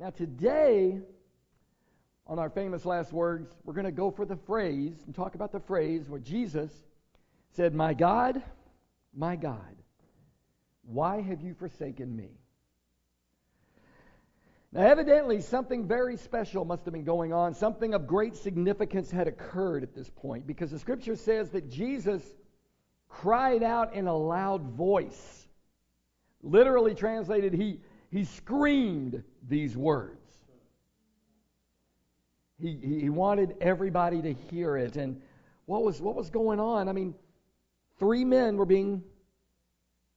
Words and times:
Now, 0.00 0.08
today, 0.08 0.98
on 2.26 2.38
our 2.38 2.48
famous 2.48 2.86
last 2.86 3.12
words, 3.12 3.54
we're 3.64 3.74
going 3.74 3.84
to 3.84 3.92
go 3.92 4.10
for 4.10 4.24
the 4.24 4.36
phrase 4.36 4.94
and 5.04 5.14
talk 5.14 5.34
about 5.34 5.52
the 5.52 5.60
phrase 5.60 6.08
where 6.08 6.18
Jesus 6.18 6.72
said, 7.50 7.74
My 7.74 7.92
God, 7.92 8.42
my 9.14 9.36
God, 9.36 9.76
why 10.86 11.20
have 11.20 11.42
you 11.42 11.52
forsaken 11.52 12.16
me? 12.16 12.30
Now, 14.72 14.86
evidently, 14.86 15.42
something 15.42 15.86
very 15.86 16.16
special 16.16 16.64
must 16.64 16.86
have 16.86 16.94
been 16.94 17.04
going 17.04 17.34
on. 17.34 17.52
Something 17.52 17.92
of 17.92 18.06
great 18.06 18.36
significance 18.36 19.10
had 19.10 19.28
occurred 19.28 19.82
at 19.82 19.94
this 19.94 20.08
point 20.08 20.46
because 20.46 20.70
the 20.70 20.78
scripture 20.78 21.14
says 21.14 21.50
that 21.50 21.68
Jesus 21.68 22.22
cried 23.10 23.62
out 23.62 23.92
in 23.92 24.06
a 24.06 24.16
loud 24.16 24.62
voice. 24.62 25.46
Literally 26.42 26.94
translated, 26.94 27.52
he, 27.52 27.80
he 28.10 28.24
screamed 28.24 29.24
these 29.48 29.76
words. 29.76 30.16
He, 32.60 32.76
he 32.82 33.08
wanted 33.08 33.56
everybody 33.60 34.20
to 34.22 34.32
hear 34.32 34.76
it. 34.76 34.96
And 34.96 35.22
what 35.64 35.82
was, 35.82 36.00
what 36.00 36.14
was 36.14 36.30
going 36.30 36.60
on? 36.60 36.88
I 36.88 36.92
mean, 36.92 37.14
three 37.98 38.24
men 38.24 38.56
were 38.56 38.66
being 38.66 39.02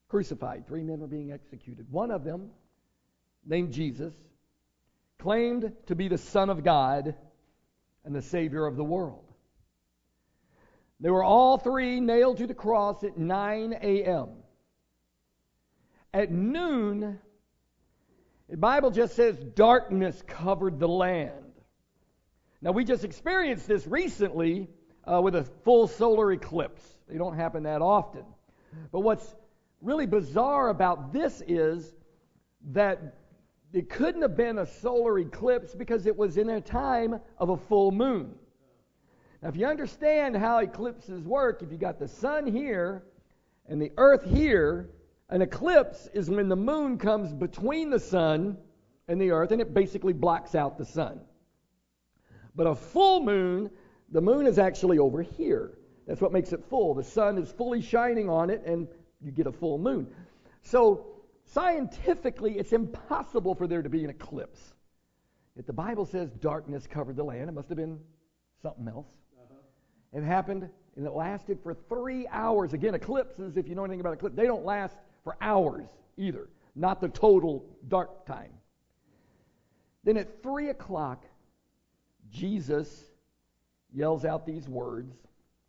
crucified, 0.10 0.68
three 0.68 0.84
men 0.84 1.00
were 1.00 1.08
being 1.08 1.32
executed. 1.32 1.88
One 1.90 2.12
of 2.12 2.24
them, 2.24 2.50
named 3.46 3.72
Jesus, 3.72 4.14
claimed 5.20 5.72
to 5.88 5.96
be 5.96 6.08
the 6.08 6.18
Son 6.18 6.50
of 6.50 6.64
God 6.64 7.16
and 8.04 8.14
the 8.14 8.22
Savior 8.22 8.66
of 8.66 8.76
the 8.76 8.84
world. 8.84 9.24
They 11.00 11.10
were 11.10 11.24
all 11.24 11.58
three 11.58 12.00
nailed 12.00 12.38
to 12.38 12.48
the 12.48 12.54
cross 12.54 13.04
at 13.04 13.18
9 13.18 13.74
a.m. 13.82 14.30
At 16.14 16.32
noon, 16.32 17.20
the 18.50 18.58
Bible 18.58 18.92
just 18.92 19.16
says 19.16 19.38
darkness 19.38 20.22
covered 20.28 20.80
the 20.80 20.88
land. 20.88 21.32
Now, 22.62 22.72
we 22.72 22.84
just 22.84 23.04
experienced 23.04 23.68
this 23.68 23.86
recently 23.88 24.70
uh, 25.06 25.22
with 25.22 25.36
a 25.36 25.44
full 25.64 25.88
solar 25.88 26.32
eclipse. 26.32 26.82
They 27.10 27.18
don't 27.18 27.36
happen 27.36 27.64
that 27.64 27.82
often. 27.82 28.24
But 28.92 29.02
what's 29.02 29.36
really 29.82 30.06
bizarre 30.06 30.70
about 30.70 31.12
this 31.12 31.42
is 31.48 31.94
that 32.72 33.16
it 33.74 33.90
couldn't 33.90 34.22
have 34.22 34.38
been 34.38 34.60
a 34.60 34.66
solar 34.66 35.20
eclipse 35.20 35.74
because 35.74 36.06
it 36.06 36.16
was 36.16 36.38
in 36.38 36.50
a 36.50 36.62
time 36.62 37.20
of 37.38 37.50
a 37.50 37.58
full 37.58 37.92
moon. 37.92 38.36
Now, 39.42 39.50
if 39.50 39.58
you 39.58 39.66
understand 39.66 40.38
how 40.38 40.60
eclipses 40.60 41.24
work, 41.24 41.62
if 41.64 41.72
you 41.72 41.78
got 41.78 42.00
the 42.00 42.08
sun 42.08 42.48
here 42.48 43.04
and 43.68 43.82
the 43.82 43.92
earth 43.98 44.24
here, 44.24 44.90
an 45.34 45.42
eclipse 45.42 46.08
is 46.14 46.30
when 46.30 46.48
the 46.48 46.56
moon 46.56 46.98
comes 46.98 47.34
between 47.34 47.90
the 47.90 48.00
sun 48.00 48.58
and 49.08 49.20
the 49.20 49.32
earth 49.32 49.52
and 49.52 49.62
it 49.62 49.74
basically 49.74 50.14
blocks 50.14 50.56
out 50.56 50.78
the 50.78 50.86
sun. 50.86 51.20
But 52.56 52.68
a 52.68 52.76
full 52.76 53.22
moon, 53.22 53.70
the 54.10 54.22
moon 54.22 54.48
is 54.48 54.60
actually 54.60 55.00
over 55.00 55.22
here. 55.22 55.78
That's 56.08 56.22
what 56.22 56.32
makes 56.32 56.54
it 56.54 56.64
full. 56.70 56.94
The 56.94 57.04
sun 57.04 57.38
is 57.38 57.52
fully 57.52 57.82
shining 57.82 58.30
on 58.30 58.50
it 58.50 58.64
and 58.66 58.88
you 59.22 59.32
get 59.32 59.48
a 59.48 59.52
full 59.52 59.78
moon. 59.78 60.08
So 60.62 61.14
Scientifically, 61.46 62.58
it's 62.58 62.74
impossible 62.74 63.54
for 63.54 63.68
there 63.68 63.82
to 63.82 63.90
be 63.90 64.04
an 64.04 64.10
eclipse. 64.10 64.74
If 65.56 65.66
the 65.66 65.74
Bible 65.74 66.06
says 66.06 66.32
darkness 66.32 66.88
covered 66.88 67.16
the 67.16 67.24
land, 67.24 67.50
it 67.50 67.54
must 67.54 67.70
have 67.70 67.78
been 67.78 68.00
something 68.62 68.88
else. 68.88 69.08
Uh-huh. 69.38 70.18
It 70.18 70.24
happened 70.24 70.68
and 70.96 71.06
it 71.06 71.12
lasted 71.12 71.60
for 71.62 71.74
three 71.74 72.28
hours. 72.28 72.74
Again, 72.74 72.96
eclipses, 72.96 73.58
if 73.58 73.68
you 73.68 73.76
know 73.76 73.84
anything 73.84 74.00
about 74.00 74.14
eclipses, 74.14 74.36
they 74.36 74.48
don't 74.48 74.66
last 74.66 74.96
for 75.24 75.38
hours 75.42 75.88
either, 76.18 76.50
not 76.76 77.02
the 77.02 77.10
total 77.10 77.66
dark 77.88 78.26
time. 78.26 78.52
Then 80.04 80.18
at 80.18 80.44
three 80.44 80.70
o'clock, 80.70 81.24
Jesus 82.30 83.06
yells 83.94 84.26
out 84.26 84.46
these 84.46 84.68
words. 84.68 85.14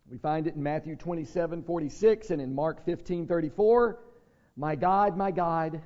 We 0.09 0.17
find 0.17 0.47
it 0.47 0.55
in 0.55 0.63
Matthew 0.63 0.95
27 0.95 1.63
46 1.63 2.29
and 2.31 2.41
in 2.41 2.53
Mark 2.53 2.83
15 2.85 3.27
34. 3.27 3.99
My 4.57 4.75
God, 4.75 5.17
my 5.17 5.31
God, 5.31 5.81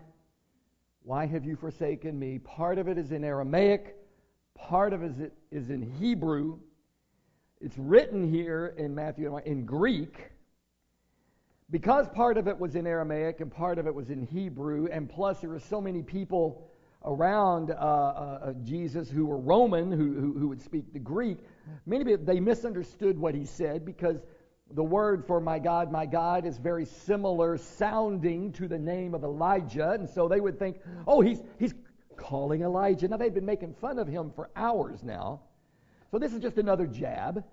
why 1.03 1.25
have 1.25 1.45
you 1.45 1.55
forsaken 1.55 2.17
me? 2.17 2.39
Part 2.39 2.77
of 2.77 2.87
it 2.87 2.97
is 2.97 3.11
in 3.11 3.23
Aramaic, 3.23 3.95
part 4.55 4.93
of 4.93 5.01
it 5.03 5.33
is 5.51 5.69
in 5.69 5.81
Hebrew. 5.81 6.59
It's 7.61 7.77
written 7.77 8.29
here 8.29 8.73
in 8.77 8.95
Matthew 8.95 9.35
in 9.37 9.65
Greek. 9.65 10.31
Because 11.71 12.07
part 12.09 12.37
of 12.37 12.47
it 12.47 12.57
was 12.57 12.75
in 12.75 12.87
Aramaic 12.87 13.41
and 13.41 13.51
part 13.51 13.77
of 13.77 13.85
it 13.85 13.93
was 13.93 14.09
in 14.09 14.25
Hebrew, 14.25 14.87
and 14.91 15.07
plus 15.07 15.41
there 15.41 15.49
were 15.49 15.59
so 15.59 15.79
many 15.79 16.01
people 16.01 16.67
around 17.05 17.71
uh, 17.71 17.73
uh, 17.73 18.39
uh 18.41 18.53
Jesus 18.63 19.09
who 19.09 19.27
were 19.27 19.37
Roman, 19.37 19.91
who, 19.91 20.13
who, 20.19 20.33
who, 20.37 20.47
would 20.49 20.61
speak 20.61 20.91
the 20.91 20.99
Greek, 20.99 21.37
many 21.85 22.03
people, 22.03 22.25
they 22.25 22.39
misunderstood 22.39 23.17
what 23.17 23.35
he 23.35 23.45
said 23.45 23.85
because 23.85 24.17
the 24.71 24.83
word 24.83 25.25
for 25.25 25.39
my 25.39 25.59
God, 25.59 25.91
my 25.91 26.05
God 26.05 26.45
is 26.45 26.57
very 26.57 26.85
similar 26.85 27.57
sounding 27.57 28.51
to 28.53 28.67
the 28.67 28.77
name 28.77 29.13
of 29.13 29.23
Elijah. 29.23 29.91
And 29.91 30.09
so 30.09 30.27
they 30.27 30.39
would 30.39 30.59
think, 30.59 30.77
oh, 31.07 31.21
he's, 31.21 31.41
he's 31.57 31.73
calling 32.17 32.61
Elijah. 32.61 33.07
Now, 33.07 33.17
they've 33.17 33.33
been 33.33 33.45
making 33.45 33.73
fun 33.75 33.97
of 33.97 34.07
him 34.07 34.31
for 34.35 34.49
hours 34.55 35.03
now. 35.03 35.41
So 36.11 36.19
this 36.19 36.33
is 36.33 36.39
just 36.39 36.57
another 36.57 36.85
jab. 36.85 37.43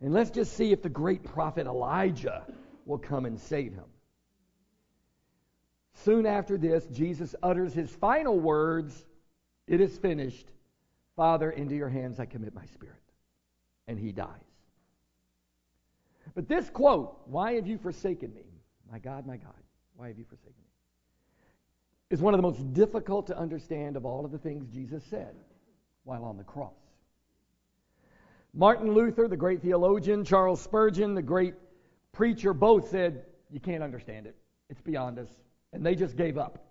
And 0.00 0.12
let's 0.12 0.30
just 0.30 0.56
see 0.56 0.72
if 0.72 0.82
the 0.82 0.88
great 0.88 1.22
prophet 1.22 1.66
Elijah 1.66 2.44
will 2.86 2.98
come 2.98 3.24
and 3.26 3.38
save 3.38 3.72
him. 3.72 3.84
Soon 5.94 6.26
after 6.26 6.58
this, 6.58 6.86
Jesus 6.86 7.34
utters 7.42 7.72
his 7.72 7.90
final 7.90 8.38
words 8.38 9.04
It 9.66 9.80
is 9.80 9.96
finished. 9.98 10.48
Father, 11.14 11.50
into 11.50 11.74
your 11.74 11.88
hands 11.88 12.18
I 12.18 12.26
commit 12.26 12.54
my 12.54 12.64
spirit. 12.66 12.96
And 13.86 13.98
he 13.98 14.12
dies. 14.12 14.28
But 16.34 16.48
this 16.48 16.70
quote, 16.70 17.20
Why 17.26 17.54
have 17.54 17.66
you 17.66 17.78
forsaken 17.78 18.34
me? 18.34 18.44
My 18.90 18.98
God, 18.98 19.26
my 19.26 19.36
God, 19.36 19.54
why 19.96 20.08
have 20.08 20.18
you 20.18 20.24
forsaken 20.24 20.54
me? 20.58 20.70
Is 22.10 22.20
one 22.20 22.34
of 22.34 22.38
the 22.38 22.42
most 22.42 22.72
difficult 22.74 23.26
to 23.28 23.38
understand 23.38 23.96
of 23.96 24.04
all 24.04 24.24
of 24.24 24.32
the 24.32 24.38
things 24.38 24.66
Jesus 24.68 25.02
said 25.04 25.34
while 26.04 26.24
on 26.24 26.36
the 26.36 26.44
cross. 26.44 26.74
Martin 28.54 28.92
Luther, 28.92 29.28
the 29.28 29.36
great 29.36 29.62
theologian, 29.62 30.24
Charles 30.24 30.60
Spurgeon, 30.60 31.14
the 31.14 31.22
great 31.22 31.54
preacher, 32.12 32.52
both 32.54 32.88
said, 32.88 33.24
You 33.50 33.60
can't 33.60 33.82
understand 33.82 34.26
it. 34.26 34.36
It's 34.70 34.80
beyond 34.80 35.18
us. 35.18 35.28
And 35.72 35.84
they 35.84 35.94
just 35.94 36.16
gave 36.16 36.38
up 36.38 36.64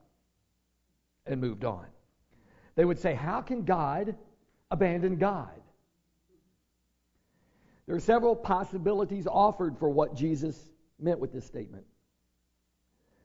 and 1.26 1.42
moved 1.42 1.66
on. 1.66 1.86
They 2.76 2.86
would 2.86 3.00
say, 3.00 3.14
How 3.14 3.42
can 3.42 3.64
God 3.64 4.16
abandon 4.70 5.18
God? 5.18 5.50
There 7.88 7.96
are 7.96 8.00
several 8.00 8.36
possibilities 8.36 9.28
offered 9.28 9.78
for 9.78 9.90
what 9.90 10.16
Jesus 10.16 10.58
meant 11.00 11.20
with 11.20 11.34
this 11.34 11.46
statement. 11.46 11.84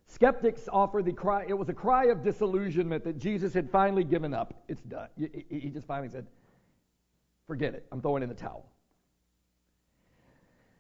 Skeptics 0.09 0.69
offer 0.73 1.03
the 1.03 1.13
cry, 1.13 1.45
it 1.47 1.55
was 1.55 1.69
a 1.69 1.75
cry 1.75 2.07
of 2.07 2.23
disillusionment 2.23 3.05
that 3.05 3.19
Jesus 3.19 3.53
had 3.53 3.71
finally 3.71 4.05
given 4.05 4.33
up. 4.33 4.55
It's 4.69 4.83
done. 4.83 5.09
He 5.17 5.71
just 5.71 5.87
finally 5.87 6.09
said, 6.09 6.27
Forget 7.47 7.75
it. 7.75 7.87
I'm 7.93 8.01
throwing 8.01 8.23
in 8.23 8.29
the 8.29 8.35
towel. 8.35 8.67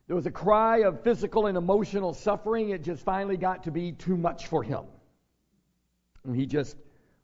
There 0.06 0.14
was 0.14 0.26
a 0.26 0.30
cry 0.30 0.78
of 0.78 1.02
physical 1.02 1.46
and 1.46 1.58
emotional 1.58 2.14
suffering. 2.14 2.70
It 2.70 2.82
just 2.82 3.04
finally 3.04 3.36
got 3.36 3.64
to 3.64 3.70
be 3.70 3.92
too 3.92 4.16
much 4.16 4.46
for 4.46 4.62
him. 4.62 4.84
And 6.24 6.36
he 6.36 6.46
just 6.46 6.76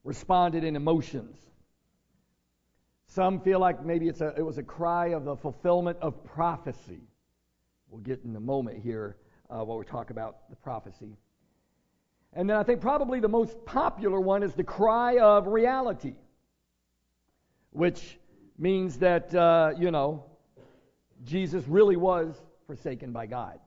responded 0.04 0.64
in 0.64 0.74
emotions. 0.74 1.36
Some 3.06 3.40
feel 3.40 3.60
like 3.60 3.84
maybe 3.84 4.08
it's 4.08 4.20
a, 4.20 4.34
it 4.36 4.42
was 4.42 4.58
a 4.58 4.62
cry 4.62 5.08
of 5.08 5.24
the 5.24 5.36
fulfillment 5.36 5.98
of 6.00 6.24
prophecy. 6.24 7.00
We'll 7.88 8.00
get 8.00 8.24
in 8.24 8.34
a 8.34 8.40
moment 8.40 8.82
here 8.82 9.16
uh, 9.50 9.62
while 9.64 9.78
we 9.78 9.84
talk 9.84 10.10
about 10.10 10.48
the 10.50 10.56
prophecy. 10.56 11.16
And 12.32 12.48
then 12.48 12.56
I 12.56 12.62
think 12.62 12.80
probably 12.80 13.20
the 13.20 13.28
most 13.28 13.64
popular 13.64 14.18
one 14.18 14.42
is 14.42 14.54
the 14.54 14.64
cry 14.64 15.18
of 15.18 15.46
reality, 15.46 16.14
which 17.70 18.18
means 18.58 18.98
that, 18.98 19.32
uh, 19.34 19.72
you 19.78 19.90
know, 19.90 20.24
Jesus 21.22 21.68
really 21.68 21.96
was 21.96 22.34
forsaken 22.66 23.12
by 23.12 23.26
God. 23.26 23.58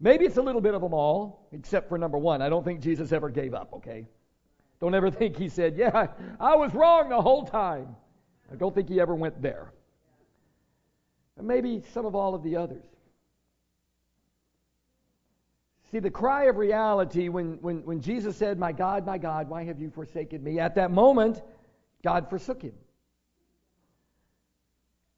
Maybe 0.00 0.24
it's 0.24 0.38
a 0.38 0.42
little 0.42 0.62
bit 0.62 0.74
of 0.74 0.80
them 0.80 0.94
all, 0.94 1.46
except 1.52 1.88
for 1.88 1.98
number 1.98 2.16
one. 2.16 2.40
I 2.40 2.48
don't 2.48 2.64
think 2.64 2.80
Jesus 2.80 3.12
ever 3.12 3.28
gave 3.28 3.52
up, 3.52 3.74
okay? 3.74 4.06
Don't 4.80 4.94
ever 4.94 5.10
think 5.10 5.36
he 5.36 5.48
said, 5.48 5.76
Yeah, 5.76 6.08
I 6.40 6.56
was 6.56 6.74
wrong 6.74 7.10
the 7.10 7.20
whole 7.20 7.44
time. 7.44 7.94
I 8.50 8.56
don't 8.56 8.74
think 8.74 8.88
he 8.88 9.00
ever 9.00 9.14
went 9.14 9.40
there. 9.40 9.72
Maybe 11.40 11.82
some 11.92 12.04
of 12.04 12.14
all 12.14 12.34
of 12.34 12.42
the 12.42 12.56
others. 12.56 12.84
See, 15.90 15.98
the 15.98 16.10
cry 16.10 16.44
of 16.44 16.56
reality 16.56 17.28
when, 17.28 17.58
when, 17.60 17.84
when 17.84 18.00
Jesus 18.00 18.36
said, 18.36 18.58
My 18.58 18.72
God, 18.72 19.04
my 19.04 19.18
God, 19.18 19.48
why 19.48 19.64
have 19.64 19.80
you 19.80 19.90
forsaken 19.90 20.42
me? 20.42 20.58
At 20.58 20.76
that 20.76 20.90
moment, 20.90 21.42
God 22.02 22.30
forsook 22.30 22.62
him. 22.62 22.74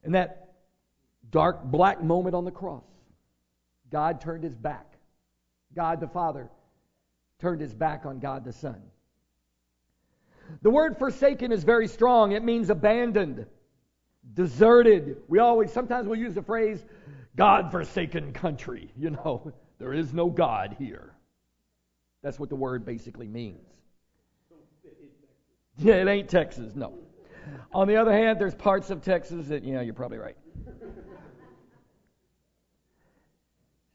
And 0.03 0.15
that 0.15 0.42
dark, 1.33 1.65
black 1.65 2.03
moment 2.03 2.37
on 2.37 2.45
the 2.45 2.51
cross, 2.53 2.85
God 3.91 4.21
turned 4.21 4.45
his 4.45 4.55
back. 4.55 4.87
God 5.75 6.01
the 6.01 6.07
Father 6.07 6.49
turned 7.41 7.61
his 7.61 7.75
back 7.75 8.07
on 8.07 8.21
God 8.21 8.45
the 8.45 8.53
Son. 8.53 8.81
The 10.61 10.71
word 10.71 10.99
forsaken 10.99 11.51
is 11.51 11.65
very 11.65 11.89
strong. 11.89 12.33
It 12.33 12.45
means 12.45 12.71
abandoned, 12.71 13.47
deserted. 14.35 15.17
We 15.29 15.39
always, 15.39 15.73
sometimes 15.73 16.07
we'll 16.07 16.19
use 16.19 16.35
the 16.35 16.43
phrase, 16.43 16.85
God 17.37 17.73
forsaken 17.73 18.33
country. 18.33 18.93
You 18.99 19.11
know, 19.11 19.53
there 19.79 19.93
is 19.93 20.13
no 20.13 20.29
God 20.29 20.77
here. 20.79 21.15
That's 22.23 22.39
what 22.39 22.49
the 22.49 22.57
word 22.57 22.85
basically 22.85 23.27
means. 23.27 23.67
Yeah, 25.79 25.95
it 26.03 26.09
ain't 26.09 26.29
Texas, 26.29 26.75
no. 26.77 26.95
On 27.73 27.89
the 27.89 27.97
other 27.97 28.13
hand, 28.13 28.39
there's 28.39 28.55
parts 28.55 28.91
of 28.91 29.03
Texas 29.03 29.49
that, 29.49 29.65
you 29.65 29.73
know, 29.73 29.81
you're 29.81 29.95
probably 29.95 30.19
right. 30.19 30.37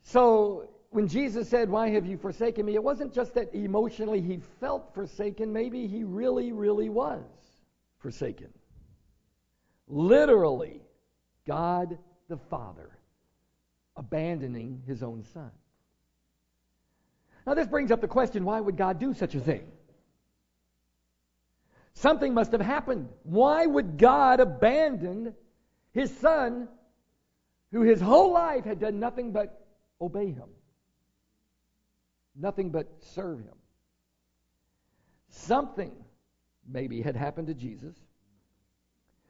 So 0.08 0.70
when 0.92 1.10
Jesus 1.10 1.50
said, 1.50 1.70
Why 1.70 1.90
have 1.90 2.06
you 2.06 2.18
forsaken 2.18 2.66
me? 2.66 2.76
It 2.76 2.84
wasn't 2.84 3.14
just 3.14 3.34
that 3.34 3.54
emotionally 3.54 4.22
he 4.22 4.40
felt 4.62 4.94
forsaken, 4.94 5.52
maybe 5.52 5.86
he 5.86 6.06
really, 6.06 6.54
really 6.54 6.88
was 6.88 7.26
forsaken. 8.00 8.48
Literally, 9.90 10.82
God 11.46 11.98
the 12.30 12.38
Father 12.38 12.90
abandoning 13.98 14.82
his 14.88 15.04
own 15.04 15.26
Son. 15.34 15.52
Now, 17.46 17.54
this 17.54 17.68
brings 17.68 17.92
up 17.92 18.00
the 18.00 18.08
question 18.08 18.46
why 18.46 18.62
would 18.62 18.78
God 18.78 19.00
do 19.00 19.14
such 19.14 19.36
a 19.36 19.42
thing? 19.42 19.68
Something 21.96 22.34
must 22.34 22.54
have 22.54 22.62
happened. 22.62 23.10
Why 23.24 23.66
would 23.66 23.98
God 23.98 24.40
abandon 24.40 25.34
his 25.92 26.16
Son, 26.18 26.70
who 27.74 27.82
his 27.82 28.00
whole 28.00 28.32
life 28.32 28.64
had 28.64 28.80
done 28.80 29.02
nothing 29.02 29.34
but 29.34 29.67
obey 30.02 30.28
him? 30.28 30.50
Nothing 32.36 32.70
but 32.70 32.88
serve 33.00 33.40
him. 33.40 33.56
Something 35.30 35.92
maybe 36.68 37.02
had 37.02 37.16
happened 37.16 37.48
to 37.48 37.54
Jesus. 37.54 37.96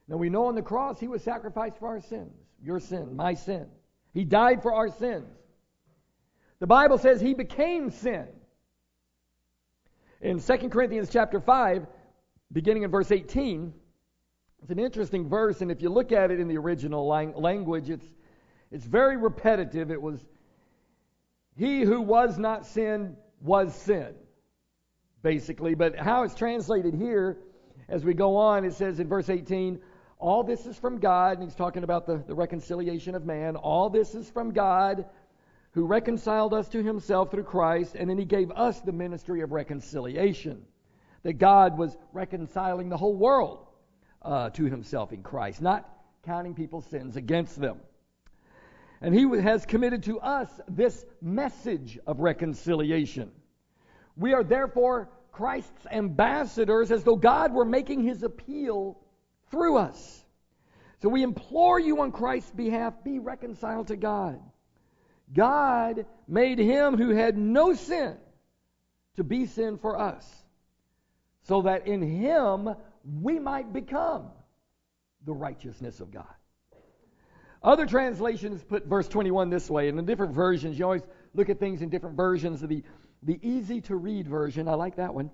Now 0.08 0.18
we 0.18 0.30
know 0.30 0.46
on 0.46 0.56
the 0.56 0.62
cross 0.62 1.00
he 1.00 1.08
was 1.08 1.24
sacrificed 1.24 1.78
for 1.78 1.88
our 1.88 2.02
sins. 2.02 2.34
Your 2.62 2.80
sin, 2.80 3.16
my 3.16 3.34
sin. 3.34 3.68
He 4.14 4.24
died 4.24 4.62
for 4.62 4.74
our 4.74 4.90
sins. 4.90 5.28
The 6.60 6.68
Bible 6.68 6.98
says 6.98 7.22
he 7.22 7.34
became 7.34 7.92
sin. 7.92 8.28
In 10.22 10.40
2 10.40 10.70
Corinthians 10.70 11.10
chapter 11.12 11.40
5, 11.40 11.86
beginning 12.52 12.84
in 12.84 12.90
verse 12.90 13.12
18, 13.12 13.74
it's 14.64 14.72
an 14.72 14.80
interesting 14.80 15.30
verse, 15.30 15.62
and 15.62 15.70
if 15.70 15.82
you 15.82 15.90
look 15.90 16.12
at 16.12 16.32
it 16.32 16.40
in 16.40 16.48
the 16.48 16.58
original 16.58 17.08
language, 17.08 17.92
it's, 17.92 18.08
it's 18.72 18.86
very 18.86 19.18
repetitive. 19.18 19.92
It 19.92 20.02
was 20.02 20.26
he 21.58 21.82
who 21.82 22.02
was 22.02 22.38
not 22.38 22.66
sin 22.68 23.18
was 23.42 23.74
sin, 23.76 24.14
basically. 25.24 25.74
But 25.74 25.98
how 25.98 26.24
it's 26.24 26.36
translated 26.36 26.94
here, 26.94 27.38
as 27.90 28.06
we 28.06 28.14
go 28.14 28.38
on, 28.38 28.64
it 28.64 28.74
says 28.74 29.00
in 29.00 29.08
verse 29.08 29.30
18, 29.30 29.80
all 30.20 30.44
this 30.44 30.66
is 30.66 30.78
from 30.78 31.00
God, 31.00 31.38
and 31.38 31.44
he's 31.44 31.56
talking 31.56 31.84
about 31.84 32.06
the, 32.06 32.24
the 32.28 32.36
reconciliation 32.36 33.16
of 33.16 33.26
man. 33.26 33.56
All 33.56 33.90
this 33.90 34.16
is 34.16 34.30
from 34.30 34.52
God 34.52 35.06
who 35.72 35.86
reconciled 35.86 36.54
us 36.54 36.68
to 36.70 36.82
himself 36.82 37.32
through 37.32 37.44
Christ, 37.44 37.96
and 37.96 38.10
then 38.10 38.18
he 38.18 38.26
gave 38.26 38.52
us 38.52 38.80
the 38.82 38.92
ministry 38.92 39.42
of 39.42 39.52
reconciliation. 39.52 40.64
That 41.24 41.34
God 41.34 41.78
was 41.78 41.96
reconciling 42.14 42.90
the 42.90 42.98
whole 42.98 43.16
world 43.16 43.68
uh, 44.22 44.50
to 44.52 44.66
himself 44.66 45.12
in 45.12 45.24
Christ, 45.24 45.62
not 45.62 45.88
counting 46.24 46.56
people's 46.56 46.86
sins 46.86 47.16
against 47.16 47.60
them. 47.60 47.80
And 49.02 49.14
he 49.14 49.26
has 49.42 49.66
committed 49.66 50.04
to 50.04 50.20
us 50.20 50.50
this 50.68 51.06
message 51.22 52.00
of 52.08 52.20
reconciliation. 52.20 53.32
We 54.16 54.34
are 54.34 54.44
therefore 54.44 55.10
Christ's 55.32 55.86
ambassadors 55.92 56.92
as 56.92 57.04
though 57.04 57.16
God 57.16 57.54
were 57.54 57.66
making 57.66 58.04
his 58.04 58.24
appeal 58.24 59.00
through 59.52 59.78
us. 59.78 60.26
So 61.02 61.10
we 61.10 61.22
implore 61.22 61.80
you 61.80 62.02
on 62.02 62.12
Christ's 62.12 62.50
behalf 62.52 63.04
be 63.04 63.20
reconciled 63.20 63.88
to 63.88 63.96
God. 63.96 64.40
God 65.32 66.06
made 66.28 66.58
him 66.58 66.98
who 66.98 67.10
had 67.10 67.38
no 67.38 67.74
sin 67.74 68.18
to 69.18 69.24
be 69.24 69.46
sin 69.46 69.78
for 69.78 70.00
us, 70.00 70.26
so 71.44 71.64
that 71.64 71.88
in 71.88 72.02
him 72.02 72.70
we 73.22 73.38
might 73.38 73.72
become 73.74 74.30
the 75.26 75.34
righteousness 75.34 76.00
of 76.00 76.12
God. 76.12 76.26
Other 77.64 77.86
translations 77.86 78.64
put 78.64 78.86
verse 78.86 79.08
21 79.08 79.50
this 79.50 79.70
way. 79.70 79.90
And 79.90 79.98
in 79.98 80.06
different 80.06 80.34
versions, 80.34 80.78
you 80.78 80.86
always 80.86 81.04
look 81.34 81.50
at 81.50 81.60
things 81.60 81.82
in 81.82 81.90
different 81.90 82.16
versions. 82.16 82.62
The, 82.62 82.84
the 83.24 83.40
easy 83.42 83.82
to 83.82 83.96
read 83.96 84.28
version, 84.28 84.68
I 84.68 84.76
like 84.76 84.98
that 84.98 85.14
one. 85.14 85.32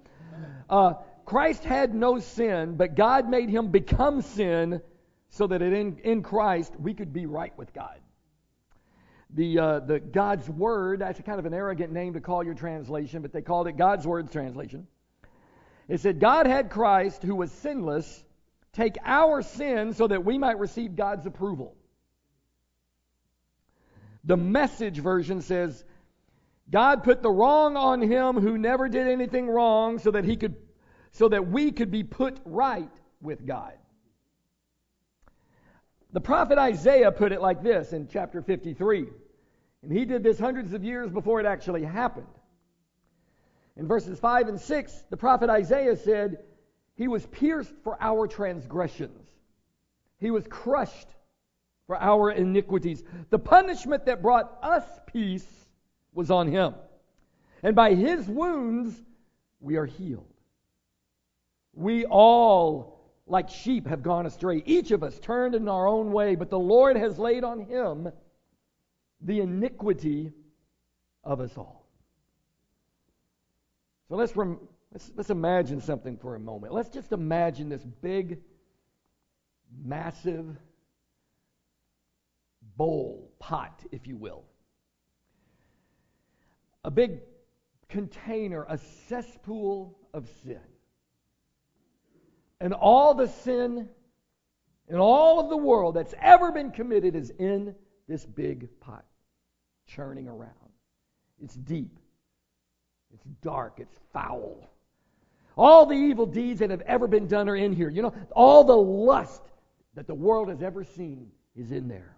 Uh, 0.69 0.93
Christ 1.25 1.63
had 1.63 1.93
no 1.93 2.19
sin, 2.19 2.75
but 2.75 2.95
God 2.95 3.29
made 3.29 3.49
him 3.49 3.69
become 3.69 4.21
sin 4.21 4.81
so 5.29 5.47
that 5.47 5.61
in, 5.61 5.97
in 6.03 6.23
Christ 6.23 6.73
we 6.79 6.93
could 6.93 7.13
be 7.13 7.25
right 7.25 7.57
with 7.57 7.73
God. 7.73 7.99
The, 9.31 9.59
uh, 9.59 9.79
the 9.79 9.99
God's 9.99 10.47
Word, 10.47 10.99
that's 10.99 11.19
kind 11.21 11.39
of 11.39 11.45
an 11.45 11.53
arrogant 11.53 11.91
name 11.91 12.13
to 12.13 12.21
call 12.21 12.43
your 12.43 12.53
translation, 12.53 13.21
but 13.21 13.33
they 13.33 13.41
called 13.41 13.67
it 13.67 13.77
God's 13.77 14.05
Word 14.05 14.31
translation. 14.31 14.87
It 15.87 16.01
said, 16.01 16.19
God 16.19 16.45
had 16.45 16.69
Christ, 16.69 17.23
who 17.23 17.35
was 17.35 17.51
sinless, 17.51 18.23
take 18.73 18.97
our 19.03 19.41
sin 19.41 19.93
so 19.93 20.07
that 20.07 20.23
we 20.23 20.37
might 20.37 20.59
receive 20.59 20.95
God's 20.95 21.25
approval. 21.25 21.75
The 24.23 24.37
message 24.37 24.99
version 24.99 25.41
says, 25.41 25.83
God 26.69 27.03
put 27.03 27.21
the 27.21 27.31
wrong 27.31 27.75
on 27.75 28.01
him 28.01 28.35
who 28.35 28.57
never 28.57 28.87
did 28.87 29.07
anything 29.07 29.49
wrong 29.49 29.99
so 29.99 30.11
that 30.11 30.23
he 30.23 30.37
could 30.37 30.55
so 31.11 31.29
that 31.29 31.47
we 31.47 31.71
could 31.71 31.91
be 31.91 32.03
put 32.03 32.39
right 32.43 32.89
with 33.21 33.45
God. 33.45 33.73
The 36.11 36.21
prophet 36.21 36.57
Isaiah 36.57 37.11
put 37.11 37.31
it 37.31 37.41
like 37.41 37.61
this 37.61 37.93
in 37.93 38.07
chapter 38.07 38.41
53. 38.41 39.07
And 39.83 39.91
he 39.91 40.05
did 40.05 40.23
this 40.23 40.39
hundreds 40.39 40.73
of 40.73 40.83
years 40.83 41.11
before 41.11 41.39
it 41.39 41.45
actually 41.45 41.83
happened. 41.83 42.27
In 43.75 43.87
verses 43.87 44.19
5 44.19 44.47
and 44.47 44.59
6, 44.59 45.03
the 45.09 45.17
prophet 45.17 45.49
Isaiah 45.49 45.95
said, 45.95 46.37
He 46.95 47.07
was 47.07 47.25
pierced 47.25 47.73
for 47.83 47.97
our 48.01 48.27
transgressions, 48.27 49.27
He 50.19 50.31
was 50.31 50.45
crushed 50.47 51.07
for 51.87 52.01
our 52.01 52.31
iniquities. 52.31 53.03
The 53.29 53.39
punishment 53.39 54.05
that 54.05 54.21
brought 54.21 54.57
us 54.61 54.83
peace 55.07 55.45
was 56.13 56.31
on 56.31 56.47
him. 56.47 56.75
And 57.61 57.75
by 57.75 57.93
his 57.93 58.27
wounds, 58.27 58.95
we 59.59 59.77
are 59.77 59.85
healed. 59.85 60.27
We 61.73 62.05
all, 62.05 63.01
like 63.25 63.49
sheep, 63.49 63.87
have 63.87 64.03
gone 64.03 64.25
astray. 64.25 64.61
Each 64.65 64.91
of 64.91 65.03
us 65.03 65.19
turned 65.19 65.55
in 65.55 65.67
our 65.67 65.87
own 65.87 66.11
way, 66.11 66.35
but 66.35 66.49
the 66.49 66.59
Lord 66.59 66.97
has 66.97 67.17
laid 67.17 67.43
on 67.43 67.61
him 67.61 68.11
the 69.21 69.39
iniquity 69.39 70.31
of 71.23 71.39
us 71.39 71.57
all. 71.57 71.87
So 74.09 74.15
let's, 74.15 74.35
rem- 74.35 74.59
let's, 74.91 75.11
let's 75.15 75.29
imagine 75.29 75.81
something 75.81 76.17
for 76.17 76.35
a 76.35 76.39
moment. 76.39 76.73
Let's 76.73 76.89
just 76.89 77.13
imagine 77.13 77.69
this 77.69 77.83
big, 78.01 78.39
massive, 79.83 80.45
bowl, 82.77 83.31
pot, 83.39 83.83
if 83.91 84.07
you 84.07 84.17
will. 84.17 84.43
A 86.83 86.91
big 86.91 87.19
container, 87.89 88.65
a 88.67 88.77
cesspool 89.07 89.97
of 90.13 90.27
sin. 90.43 90.59
And 92.59 92.73
all 92.73 93.13
the 93.13 93.27
sin 93.27 93.89
in 94.89 94.97
all 94.97 95.39
of 95.39 95.49
the 95.49 95.57
world 95.57 95.95
that's 95.95 96.13
ever 96.21 96.51
been 96.51 96.71
committed 96.71 97.15
is 97.15 97.29
in 97.31 97.75
this 98.07 98.25
big 98.25 98.67
pot, 98.79 99.05
churning 99.87 100.27
around. 100.27 100.51
It's 101.41 101.55
deep, 101.55 101.99
it's 103.13 103.25
dark, 103.41 103.79
it's 103.79 103.97
foul. 104.11 104.69
All 105.55 105.85
the 105.85 105.95
evil 105.95 106.25
deeds 106.25 106.59
that 106.59 106.69
have 106.69 106.81
ever 106.81 107.07
been 107.07 107.27
done 107.27 107.47
are 107.47 107.55
in 107.55 107.73
here. 107.73 107.89
You 107.89 108.01
know, 108.01 108.13
all 108.35 108.63
the 108.63 108.75
lust 108.75 109.43
that 109.93 110.07
the 110.07 110.15
world 110.15 110.49
has 110.49 110.63
ever 110.63 110.83
seen 110.83 111.29
is 111.55 111.71
in 111.71 111.87
there. 111.87 112.17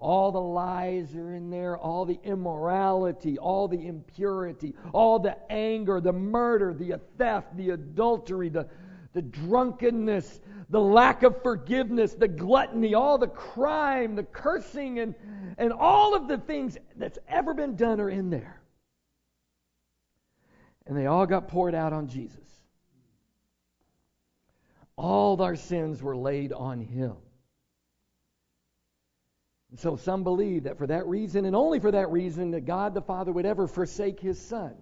All 0.00 0.30
the 0.30 0.40
lies 0.40 1.14
are 1.16 1.34
in 1.34 1.50
there, 1.50 1.76
all 1.76 2.04
the 2.04 2.20
immorality, 2.22 3.36
all 3.36 3.66
the 3.66 3.86
impurity, 3.86 4.74
all 4.92 5.18
the 5.18 5.36
anger, 5.50 6.00
the 6.00 6.12
murder, 6.12 6.72
the 6.72 7.00
theft, 7.16 7.56
the 7.56 7.70
adultery, 7.70 8.48
the, 8.48 8.68
the 9.12 9.22
drunkenness, 9.22 10.40
the 10.70 10.80
lack 10.80 11.24
of 11.24 11.42
forgiveness, 11.42 12.14
the 12.14 12.28
gluttony, 12.28 12.94
all 12.94 13.18
the 13.18 13.26
crime, 13.26 14.14
the 14.14 14.22
cursing, 14.22 15.00
and, 15.00 15.16
and 15.56 15.72
all 15.72 16.14
of 16.14 16.28
the 16.28 16.38
things 16.38 16.78
that's 16.94 17.18
ever 17.26 17.52
been 17.52 17.74
done 17.74 18.00
are 18.00 18.10
in 18.10 18.30
there. 18.30 18.60
And 20.86 20.96
they 20.96 21.06
all 21.06 21.26
got 21.26 21.48
poured 21.48 21.74
out 21.74 21.92
on 21.92 22.06
Jesus. 22.06 22.44
All 24.96 25.40
our 25.42 25.56
sins 25.56 26.02
were 26.02 26.16
laid 26.16 26.52
on 26.52 26.80
him. 26.80 27.16
And 29.70 29.78
so 29.78 29.96
some 29.96 30.24
believe 30.24 30.64
that 30.64 30.78
for 30.78 30.86
that 30.86 31.06
reason, 31.06 31.44
and 31.44 31.54
only 31.54 31.78
for 31.78 31.90
that 31.90 32.10
reason, 32.10 32.52
that 32.52 32.64
God 32.64 32.94
the 32.94 33.02
Father 33.02 33.32
would 33.32 33.46
ever 33.46 33.66
forsake 33.66 34.18
his 34.18 34.40
Son. 34.40 34.74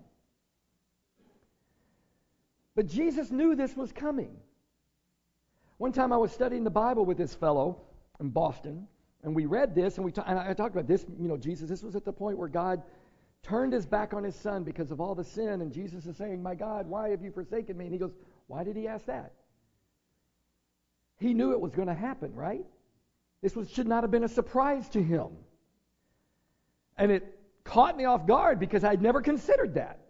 But 2.74 2.86
Jesus 2.86 3.30
knew 3.30 3.56
this 3.56 3.74
was 3.76 3.90
coming. 3.90 4.36
One 5.78 5.92
time 5.92 6.12
I 6.12 6.16
was 6.16 6.30
studying 6.30 6.62
the 6.62 6.70
Bible 6.70 7.04
with 7.04 7.18
this 7.18 7.34
fellow 7.34 7.80
in 8.20 8.30
Boston, 8.30 8.86
and 9.22 9.34
we 9.34 9.46
read 9.46 9.74
this, 9.74 9.96
and, 9.96 10.04
we 10.04 10.12
ta- 10.12 10.24
and 10.26 10.38
I 10.38 10.54
talked 10.54 10.74
about 10.74 10.86
this, 10.86 11.04
you 11.18 11.26
know, 11.26 11.36
Jesus, 11.36 11.68
this 11.68 11.82
was 11.82 11.96
at 11.96 12.04
the 12.04 12.12
point 12.12 12.38
where 12.38 12.48
God 12.48 12.82
turned 13.42 13.72
his 13.72 13.86
back 13.86 14.14
on 14.14 14.22
his 14.22 14.36
son 14.36 14.62
because 14.62 14.90
of 14.90 15.00
all 15.00 15.14
the 15.14 15.24
sin, 15.24 15.62
and 15.62 15.72
Jesus 15.72 16.06
is 16.06 16.16
saying, 16.16 16.42
My 16.42 16.54
God, 16.54 16.86
why 16.86 17.10
have 17.10 17.22
you 17.22 17.32
forsaken 17.32 17.76
me? 17.76 17.86
And 17.86 17.92
he 17.92 17.98
goes, 17.98 18.14
Why 18.46 18.62
did 18.62 18.76
he 18.76 18.86
ask 18.86 19.06
that? 19.06 19.32
He 21.18 21.34
knew 21.34 21.52
it 21.52 21.60
was 21.60 21.74
going 21.74 21.88
to 21.88 21.94
happen, 21.94 22.34
right? 22.34 22.64
This 23.42 23.54
was, 23.54 23.70
should 23.70 23.86
not 23.86 24.02
have 24.04 24.10
been 24.10 24.24
a 24.24 24.28
surprise 24.28 24.88
to 24.90 25.02
him. 25.02 25.28
And 26.96 27.12
it 27.12 27.38
caught 27.64 27.96
me 27.96 28.04
off 28.04 28.26
guard 28.26 28.58
because 28.58 28.84
I'd 28.84 29.02
never 29.02 29.20
considered 29.20 29.74
that. 29.74 30.00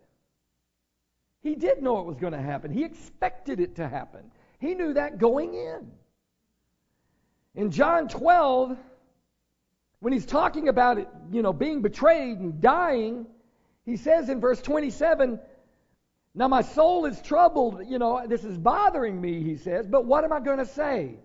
He 1.42 1.54
did 1.54 1.82
know 1.82 2.00
it 2.00 2.06
was 2.06 2.16
going 2.16 2.32
to 2.32 2.40
happen. 2.40 2.72
He 2.72 2.84
expected 2.84 3.60
it 3.60 3.76
to 3.76 3.88
happen. 3.88 4.30
He 4.58 4.74
knew 4.74 4.94
that 4.94 5.18
going 5.18 5.54
in. 5.54 5.90
In 7.54 7.70
John 7.70 8.08
12, 8.08 8.76
when 10.00 10.12
he's 10.12 10.26
talking 10.26 10.68
about 10.68 10.98
it, 10.98 11.08
you 11.32 11.42
know, 11.42 11.52
being 11.52 11.82
betrayed 11.82 12.38
and 12.38 12.60
dying, 12.60 13.26
he 13.84 13.96
says 13.96 14.28
in 14.28 14.40
verse 14.40 14.60
27, 14.60 15.38
now 16.34 16.48
my 16.48 16.62
soul 16.62 17.06
is 17.06 17.20
troubled, 17.22 17.80
you 17.86 17.98
know, 17.98 18.26
this 18.26 18.44
is 18.44 18.58
bothering 18.58 19.18
me, 19.18 19.42
he 19.42 19.56
says, 19.56 19.86
but 19.86 20.04
what 20.04 20.24
am 20.24 20.32
I 20.32 20.40
going 20.40 20.58
to 20.58 20.66
say? 20.66 21.16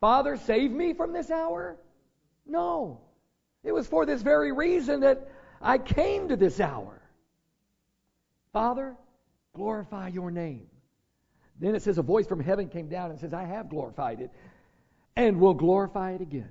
Father, 0.00 0.36
save 0.36 0.70
me 0.70 0.94
from 0.94 1.12
this 1.12 1.30
hour? 1.30 1.76
No. 2.46 3.00
It 3.62 3.72
was 3.72 3.86
for 3.86 4.06
this 4.06 4.22
very 4.22 4.52
reason 4.52 5.00
that 5.00 5.30
I 5.60 5.78
came 5.78 6.28
to 6.28 6.36
this 6.36 6.58
hour. 6.58 7.00
Father, 8.52 8.96
glorify 9.54 10.08
your 10.08 10.30
name. 10.30 10.66
Then 11.58 11.74
it 11.74 11.82
says 11.82 11.98
a 11.98 12.02
voice 12.02 12.26
from 12.26 12.40
heaven 12.40 12.68
came 12.68 12.88
down 12.88 13.10
and 13.10 13.20
says, 13.20 13.34
I 13.34 13.44
have 13.44 13.68
glorified 13.68 14.20
it 14.20 14.30
and 15.14 15.38
will 15.38 15.54
glorify 15.54 16.12
it 16.12 16.22
again. 16.22 16.50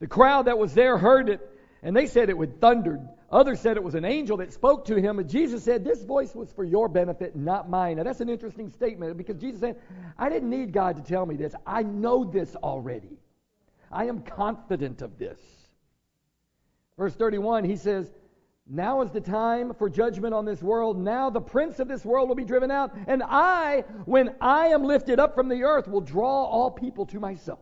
The 0.00 0.08
crowd 0.08 0.46
that 0.46 0.58
was 0.58 0.74
there 0.74 0.98
heard 0.98 1.28
it, 1.28 1.40
and 1.82 1.94
they 1.94 2.06
said 2.06 2.28
it 2.28 2.36
would 2.36 2.60
thundered. 2.60 3.06
Others 3.32 3.60
said 3.60 3.76
it 3.76 3.84
was 3.84 3.94
an 3.94 4.04
angel 4.04 4.38
that 4.38 4.52
spoke 4.52 4.86
to 4.86 4.96
him, 4.96 5.20
and 5.20 5.28
Jesus 5.28 5.62
said, 5.62 5.84
This 5.84 6.02
voice 6.02 6.34
was 6.34 6.50
for 6.50 6.64
your 6.64 6.88
benefit, 6.88 7.36
not 7.36 7.70
mine. 7.70 7.98
Now, 7.98 8.02
that's 8.02 8.20
an 8.20 8.28
interesting 8.28 8.70
statement 8.70 9.16
because 9.16 9.36
Jesus 9.36 9.60
said, 9.60 9.76
I 10.18 10.28
didn't 10.28 10.50
need 10.50 10.72
God 10.72 10.96
to 10.96 11.02
tell 11.02 11.24
me 11.26 11.36
this. 11.36 11.54
I 11.64 11.84
know 11.84 12.24
this 12.24 12.56
already. 12.56 13.18
I 13.92 14.06
am 14.06 14.22
confident 14.22 15.00
of 15.00 15.16
this. 15.16 15.38
Verse 16.98 17.14
31, 17.14 17.64
he 17.64 17.76
says, 17.76 18.12
Now 18.66 19.02
is 19.02 19.12
the 19.12 19.20
time 19.20 19.74
for 19.74 19.88
judgment 19.88 20.34
on 20.34 20.44
this 20.44 20.60
world. 20.60 20.98
Now 20.98 21.30
the 21.30 21.40
prince 21.40 21.78
of 21.78 21.86
this 21.86 22.04
world 22.04 22.28
will 22.28 22.36
be 22.36 22.44
driven 22.44 22.72
out, 22.72 22.92
and 23.06 23.22
I, 23.24 23.84
when 24.06 24.34
I 24.40 24.68
am 24.68 24.82
lifted 24.82 25.20
up 25.20 25.36
from 25.36 25.48
the 25.48 25.62
earth, 25.62 25.86
will 25.86 26.00
draw 26.00 26.46
all 26.46 26.72
people 26.72 27.06
to 27.06 27.20
myself. 27.20 27.60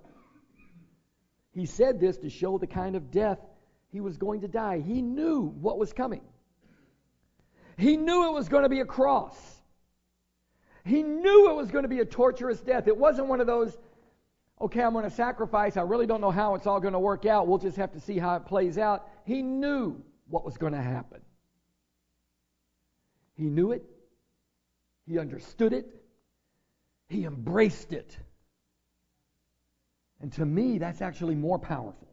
He 1.52 1.66
said 1.66 2.00
this 2.00 2.16
to 2.18 2.30
show 2.30 2.56
the 2.56 2.66
kind 2.66 2.96
of 2.96 3.10
death 3.10 3.38
he 3.90 4.00
was 4.00 4.16
going 4.16 4.42
to 4.42 4.49
die. 4.49 4.80
He 4.80 5.00
knew 5.02 5.54
what 5.61 5.78
was 5.78 5.92
coming. 5.92 6.23
He 7.76 7.97
knew 7.97 8.28
it 8.28 8.33
was 8.33 8.49
going 8.49 8.64
to 8.64 8.68
be 8.68 8.80
a 8.80 8.85
cross. 8.85 9.37
He 10.85 11.02
knew 11.02 11.50
it 11.50 11.54
was 11.54 11.71
going 11.71 11.85
to 11.85 11.88
be 11.88 12.00
a 12.00 12.04
torturous 12.04 12.61
death. 12.61 12.88
It 12.88 12.97
wasn't 12.97 13.28
one 13.28 13.40
of 13.40 13.47
those, 13.47 13.76
okay, 14.61 14.83
I'm 14.83 14.92
going 14.92 15.04
to 15.04 15.11
sacrifice. 15.11 15.76
I 15.76 15.83
really 15.83 16.07
don't 16.07 16.21
know 16.21 16.30
how 16.30 16.54
it's 16.54 16.66
all 16.66 16.80
going 16.80 16.95
to 16.95 16.99
work 16.99 17.25
out. 17.26 17.47
We'll 17.47 17.59
just 17.59 17.76
have 17.76 17.92
to 17.92 18.00
see 18.00 18.18
how 18.18 18.37
it 18.37 18.47
plays 18.47 18.78
out. 18.78 19.09
He 19.25 19.42
knew 19.42 20.02
what 20.28 20.45
was 20.45 20.57
going 20.57 20.73
to 20.73 20.83
happen. 20.83 21.21
He 23.37 23.45
knew 23.45 23.73
it. 23.73 23.85
He 25.07 25.18
understood 25.18 25.73
it. 25.73 25.87
He 27.09 27.25
embraced 27.25 27.92
it. 27.92 28.16
And 30.21 30.33
to 30.33 30.45
me, 30.45 30.78
that's 30.78 31.00
actually 31.00 31.37
more 31.37 31.59
powerful. 31.59 32.08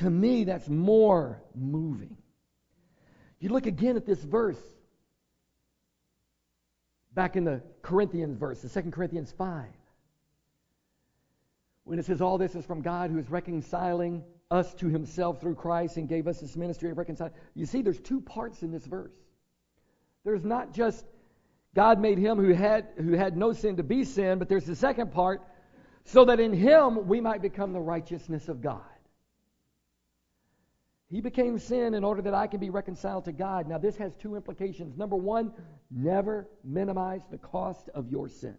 To 0.00 0.08
me, 0.08 0.44
that's 0.44 0.68
more 0.68 1.42
moving. 1.54 2.16
You 3.38 3.50
look 3.50 3.66
again 3.66 3.96
at 3.96 4.06
this 4.06 4.22
verse, 4.22 4.60
back 7.12 7.36
in 7.36 7.44
the 7.44 7.62
Corinthians 7.82 8.38
verse, 8.38 8.62
the 8.62 8.82
2 8.82 8.90
Corinthians 8.92 9.30
5, 9.36 9.66
when 11.84 11.98
it 11.98 12.06
says, 12.06 12.22
All 12.22 12.38
this 12.38 12.54
is 12.54 12.64
from 12.64 12.80
God 12.80 13.10
who 13.10 13.18
is 13.18 13.28
reconciling 13.30 14.24
us 14.50 14.72
to 14.74 14.88
himself 14.88 15.38
through 15.42 15.56
Christ 15.56 15.98
and 15.98 16.08
gave 16.08 16.26
us 16.26 16.40
this 16.40 16.56
ministry 16.56 16.90
of 16.90 16.96
reconciling. 16.96 17.32
You 17.54 17.66
see, 17.66 17.82
there's 17.82 18.00
two 18.00 18.22
parts 18.22 18.62
in 18.62 18.72
this 18.72 18.86
verse. 18.86 19.12
There's 20.24 20.44
not 20.44 20.72
just 20.72 21.04
God 21.74 22.00
made 22.00 22.16
him 22.16 22.38
who 22.38 22.54
had, 22.54 22.88
who 22.96 23.12
had 23.12 23.36
no 23.36 23.52
sin 23.52 23.76
to 23.76 23.82
be 23.82 24.04
sin, 24.04 24.38
but 24.38 24.48
there's 24.48 24.64
the 24.64 24.76
second 24.76 25.12
part, 25.12 25.42
so 26.04 26.24
that 26.24 26.40
in 26.40 26.54
him 26.54 27.06
we 27.06 27.20
might 27.20 27.42
become 27.42 27.74
the 27.74 27.80
righteousness 27.80 28.48
of 28.48 28.62
God. 28.62 28.80
He 31.10 31.20
became 31.20 31.58
sin 31.58 31.94
in 31.94 32.04
order 32.04 32.22
that 32.22 32.34
I 32.34 32.46
can 32.46 32.60
be 32.60 32.70
reconciled 32.70 33.24
to 33.24 33.32
God. 33.32 33.68
Now, 33.68 33.78
this 33.78 33.96
has 33.96 34.14
two 34.16 34.36
implications. 34.36 34.96
Number 34.96 35.16
one, 35.16 35.52
never 35.90 36.48
minimize 36.62 37.22
the 37.30 37.38
cost 37.38 37.88
of 37.88 38.08
your 38.08 38.28
sin. 38.28 38.56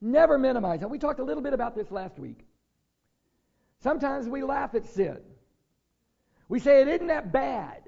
Never 0.00 0.36
minimize. 0.36 0.82
And 0.82 0.90
we 0.90 0.98
talked 0.98 1.18
a 1.18 1.24
little 1.24 1.42
bit 1.42 1.54
about 1.54 1.74
this 1.74 1.90
last 1.90 2.18
week. 2.18 2.38
Sometimes 3.82 4.28
we 4.28 4.42
laugh 4.42 4.74
at 4.74 4.84
sin. 4.86 5.18
We 6.46 6.58
say 6.60 6.82
it 6.82 6.88
isn't 6.88 7.06
that 7.06 7.32
bad. 7.32 7.82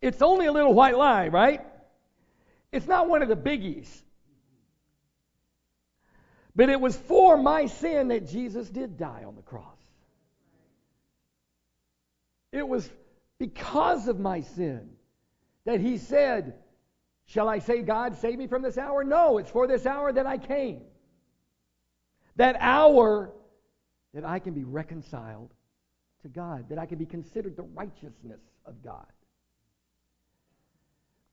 It's 0.00 0.22
only 0.22 0.46
a 0.46 0.52
little 0.52 0.74
white 0.74 0.96
lie, 0.96 1.28
right? 1.28 1.60
It's 2.72 2.86
not 2.86 3.08
one 3.08 3.22
of 3.22 3.28
the 3.28 3.36
biggies. 3.36 3.88
But 6.56 6.68
it 6.68 6.80
was 6.80 6.96
for 6.96 7.36
my 7.36 7.66
sin 7.66 8.08
that 8.08 8.28
Jesus 8.28 8.68
did 8.68 8.98
die 8.98 9.22
on 9.24 9.36
the 9.36 9.42
cross. 9.42 9.73
It 12.54 12.66
was 12.68 12.88
because 13.38 14.06
of 14.06 14.20
my 14.20 14.42
sin 14.42 14.88
that 15.64 15.80
he 15.80 15.98
said, 15.98 16.54
Shall 17.26 17.48
I 17.48 17.58
say, 17.58 17.82
God, 17.82 18.16
save 18.18 18.38
me 18.38 18.46
from 18.46 18.62
this 18.62 18.78
hour? 18.78 19.02
No, 19.02 19.38
it's 19.38 19.50
for 19.50 19.66
this 19.66 19.86
hour 19.86 20.12
that 20.12 20.24
I 20.24 20.38
came. 20.38 20.82
That 22.36 22.56
hour 22.60 23.32
that 24.12 24.24
I 24.24 24.38
can 24.38 24.54
be 24.54 24.62
reconciled 24.62 25.52
to 26.22 26.28
God, 26.28 26.68
that 26.68 26.78
I 26.78 26.86
can 26.86 26.98
be 26.98 27.06
considered 27.06 27.56
the 27.56 27.62
righteousness 27.62 28.40
of 28.64 28.80
God. 28.84 29.06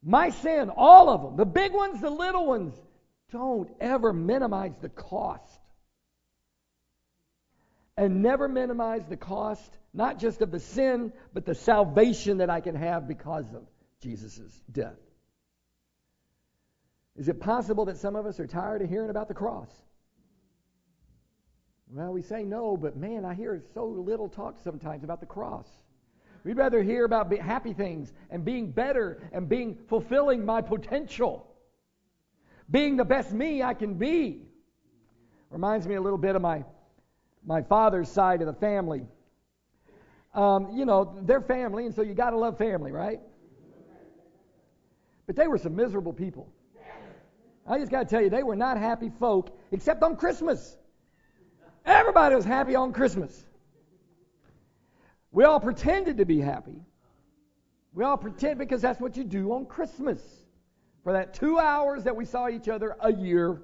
My 0.02 0.32
sin, 0.32 0.72
all 0.76 1.08
of 1.08 1.22
them, 1.22 1.38
the 1.38 1.46
big 1.46 1.72
ones, 1.72 2.02
the 2.02 2.10
little 2.10 2.48
ones, 2.48 2.74
don't 3.32 3.70
ever 3.80 4.12
minimize 4.12 4.74
the 4.82 4.90
cost. 4.90 5.61
And 8.02 8.24
never 8.24 8.48
minimize 8.48 9.06
the 9.08 9.16
cost 9.16 9.78
not 9.94 10.18
just 10.18 10.42
of 10.42 10.50
the 10.50 10.60
sin, 10.60 11.14
but 11.36 11.46
the 11.46 11.54
salvation 11.54 12.40
that 12.40 12.50
I 12.50 12.60
can 12.60 12.74
have 12.74 13.08
because 13.08 13.46
of 13.54 13.62
Jesus' 14.02 14.60
death. 14.72 14.98
Is 17.16 17.30
it 17.30 17.40
possible 17.40 17.86
that 17.86 17.98
some 17.98 18.16
of 18.16 18.26
us 18.26 18.40
are 18.40 18.48
tired 18.48 18.82
of 18.82 18.90
hearing 18.90 19.12
about 19.12 19.28
the 19.28 19.36
cross? 19.36 19.70
Well, 21.92 22.12
we 22.12 22.24
say 22.24 22.42
no, 22.42 22.76
but 22.76 22.98
man, 22.98 23.24
I 23.24 23.36
hear 23.36 23.62
so 23.76 23.86
little 23.86 24.30
talk 24.30 24.58
sometimes 24.64 25.04
about 25.04 25.20
the 25.20 25.28
cross. 25.28 25.68
We'd 26.44 26.58
rather 26.58 26.82
hear 26.82 27.06
about 27.06 27.32
happy 27.38 27.74
things 27.74 28.12
and 28.32 28.44
being 28.44 28.72
better 28.72 29.30
and 29.32 29.48
being 29.48 29.78
fulfilling 29.90 30.44
my 30.44 30.62
potential, 30.62 31.46
being 32.68 32.98
the 32.98 33.06
best 33.06 33.32
me 33.32 33.62
I 33.62 33.76
can 33.76 33.94
be. 33.94 34.48
Reminds 35.52 35.86
me 35.86 35.94
a 35.94 36.02
little 36.02 36.18
bit 36.18 36.36
of 36.36 36.42
my 36.42 36.64
my 37.46 37.62
father's 37.62 38.10
side 38.10 38.42
of 38.42 38.48
the 38.48 38.54
family 38.54 39.06
um, 40.34 40.70
you 40.74 40.86
know, 40.86 41.18
they're 41.24 41.42
family, 41.42 41.86
and 41.86 41.94
so 41.94 42.02
you 42.02 42.14
got 42.14 42.30
to 42.30 42.38
love 42.38 42.58
family, 42.58 42.92
right? 42.92 43.20
But 45.28 45.36
they 45.36 45.48
were 45.48 45.58
some 45.58 45.76
miserable 45.76 46.14
people. 46.14 46.52
I 47.68 47.78
just 47.78 47.92
got 47.92 48.00
to 48.00 48.06
tell 48.06 48.22
you, 48.22 48.30
they 48.30 48.44
were 48.44 48.56
not 48.56 48.78
happy 48.78 49.12
folk, 49.20 49.58
except 49.72 50.02
on 50.04 50.16
Christmas. 50.16 50.78
Everybody 51.86 52.36
was 52.36 52.46
happy 52.46 52.76
on 52.76 52.94
Christmas. 52.94 53.46
We 55.32 55.44
all 55.44 55.60
pretended 55.60 56.18
to 56.18 56.26
be 56.26 56.40
happy. 56.40 56.82
We 57.94 58.04
all 58.04 58.18
pretend 58.18 58.58
because 58.58 58.82
that's 58.82 59.00
what 59.00 59.18
you 59.18 59.24
do 59.24 59.54
on 59.54 59.66
Christmas. 59.66 60.22
For 61.04 61.14
that 61.14 61.34
two 61.34 61.60
hours 61.60 62.04
that 62.06 62.16
we 62.16 62.26
saw 62.26 62.48
each 62.48 62.70
other 62.70 62.96
a 63.00 63.12
year. 63.12 63.62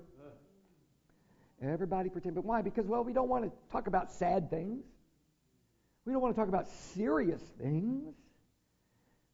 Everybody 1.62 2.10
pretend. 2.10 2.36
But 2.36 2.46
why? 2.46 2.62
Because, 2.62 2.86
well, 2.86 3.04
we 3.04 3.14
don't 3.14 3.30
want 3.30 3.46
to 3.46 3.52
talk 3.72 3.88
about 3.88 4.12
sad 4.12 4.50
things. 4.50 4.84
We 6.06 6.14
don't 6.14 6.22
want 6.22 6.36
to 6.36 6.40
talk 6.40 6.50
about 6.50 6.68
serious 6.94 7.42
things. 7.60 8.14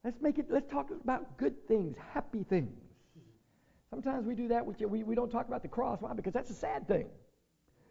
Let's 0.02 0.20
make 0.20 0.38
it, 0.38 0.46
let's 0.50 0.70
talk 0.70 0.90
about 0.90 1.38
good 1.38 1.66
things, 1.66 1.96
happy 2.12 2.42
things. 2.42 2.72
Sometimes 3.90 4.26
we 4.26 4.34
do 4.34 4.48
that 4.48 4.66
with. 4.66 4.80
We, 4.80 5.02
we 5.04 5.14
don't 5.14 5.30
talk 5.30 5.46
about 5.46 5.62
the 5.62 5.68
cross. 5.68 6.00
Why? 6.00 6.12
Because 6.14 6.32
that's 6.32 6.50
a 6.50 6.54
sad 6.54 6.88
thing. 6.88 7.06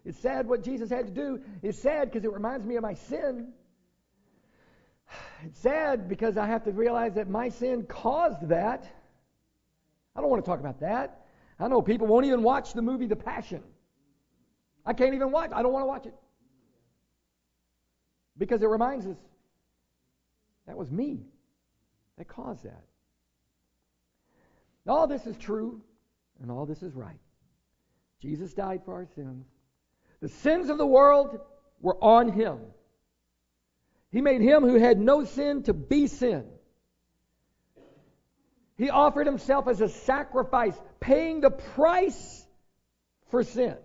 It's 0.05 0.19
sad 0.19 0.47
what 0.47 0.63
Jesus 0.63 0.89
had 0.89 1.07
to 1.07 1.13
do. 1.13 1.39
It's 1.61 1.79
sad 1.79 2.11
because 2.11 2.25
it 2.25 2.33
reminds 2.33 2.65
me 2.65 2.75
of 2.75 2.81
my 2.81 2.95
sin. 2.95 3.53
It's 5.45 5.59
sad 5.59 6.09
because 6.09 6.37
I 6.37 6.47
have 6.47 6.65
to 6.65 6.71
realize 6.71 7.13
that 7.13 7.29
my 7.29 7.49
sin 7.49 7.83
caused 7.83 8.49
that. 8.49 8.85
I 10.15 10.21
don't 10.21 10.29
want 10.29 10.43
to 10.43 10.49
talk 10.49 10.59
about 10.59 10.81
that. 10.81 11.25
I 11.59 11.67
know 11.67 11.81
people 11.81 12.07
won't 12.07 12.25
even 12.25 12.43
watch 12.43 12.73
the 12.73 12.81
movie 12.81 13.07
The 13.07 13.15
Passion. 13.15 13.63
I 14.85 14.93
can't 14.93 15.13
even 15.13 15.31
watch. 15.31 15.51
I 15.53 15.61
don't 15.61 15.71
want 15.71 15.83
to 15.83 15.87
watch 15.87 16.05
it. 16.05 16.15
Because 18.37 18.61
it 18.61 18.67
reminds 18.67 19.05
us 19.05 19.17
that 20.67 20.77
was 20.77 20.89
me 20.89 21.19
that 22.17 22.27
caused 22.27 22.63
that. 22.63 22.83
All 24.87 25.07
this 25.07 25.25
is 25.25 25.37
true 25.37 25.81
and 26.41 26.51
all 26.51 26.65
this 26.65 26.83
is 26.83 26.93
right. 26.93 27.19
Jesus 28.21 28.53
died 28.53 28.81
for 28.85 28.93
our 28.93 29.07
sins. 29.15 29.45
The 30.21 30.29
sins 30.29 30.69
of 30.69 30.77
the 30.77 30.85
world 30.85 31.39
were 31.79 32.01
on 32.01 32.31
him. 32.31 32.59
He 34.11 34.21
made 34.21 34.41
him 34.41 34.63
who 34.63 34.75
had 34.75 34.99
no 34.99 35.25
sin 35.25 35.63
to 35.63 35.73
be 35.73 36.07
sin. 36.07 36.45
He 38.77 38.89
offered 38.89 39.27
himself 39.27 39.67
as 39.67 39.81
a 39.81 39.89
sacrifice, 39.89 40.75
paying 40.99 41.41
the 41.41 41.51
price 41.51 42.45
for 43.29 43.43
sin. 43.43 43.77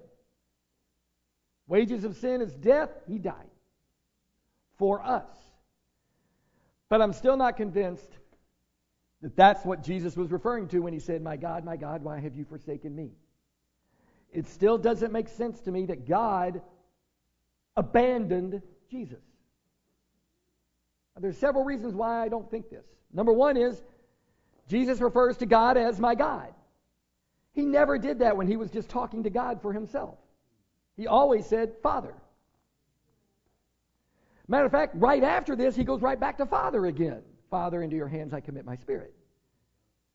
Wages 1.69 2.05
of 2.05 2.17
sin 2.17 2.41
is 2.41 2.53
death. 2.55 2.91
He 3.07 3.19
died 3.19 3.51
for 4.79 5.05
us. 5.05 5.29
But 6.89 7.03
I'm 7.03 7.13
still 7.13 7.37
not 7.37 7.57
convinced 7.57 8.11
that 9.21 9.37
that's 9.37 9.65
what 9.65 9.83
Jesus 9.83 10.17
was 10.17 10.31
referring 10.31 10.69
to 10.69 10.81
when 10.81 10.93
he 10.93 10.99
said, 10.99 11.23
My 11.23 11.37
God, 11.37 11.65
my 11.65 11.77
God, 11.77 12.03
why 12.03 12.19
have 12.21 12.35
you 12.35 12.45
forsaken 12.45 12.97
me? 12.97 13.11
It 14.33 14.47
still 14.49 14.79
doesn't 14.79 15.13
make 15.13 15.29
sense 15.29 15.61
to 15.63 15.71
me 15.71 15.87
that 15.87 16.09
God 16.09 16.63
abandoned 17.77 18.63
Jesus. 18.91 19.23
There's 21.21 21.39
several 21.39 21.65
reasons 21.65 21.95
why 21.95 22.23
I 22.23 22.29
don't 22.29 22.49
think 22.51 22.71
this. 22.71 22.85
Number 23.13 23.33
one 23.33 23.57
is 23.57 23.83
Jesus 24.69 25.01
refers 25.01 25.37
to 25.39 25.47
God 25.47 25.77
as 25.77 25.99
my 25.99 26.15
God. 26.15 26.55
He 27.53 27.65
never 27.65 27.99
did 27.99 28.21
that 28.21 28.37
when 28.37 28.47
he 28.47 28.57
was 28.57 28.71
just 28.71 28.89
talking 28.89 29.25
to 29.25 29.31
God 29.31 29.61
for 29.61 29.73
himself. 29.73 30.19
He 30.99 31.07
always 31.07 31.47
said, 31.47 31.73
Father. 31.83 32.13
Matter 34.49 34.67
of 34.67 34.73
fact, 34.73 34.95
right 34.97 35.23
after 35.23 35.55
this, 35.55 35.77
he 35.77 35.85
goes 35.85 36.03
right 36.03 36.19
back 36.19 36.37
to 36.39 36.47
Father 36.47 36.87
again. 36.87 37.23
Father, 37.51 37.83
into 37.83 37.97
your 37.97 38.09
hands 38.09 38.35
I 38.35 38.41
commit 38.41 38.67
my 38.67 38.77
spirit. 38.77 39.15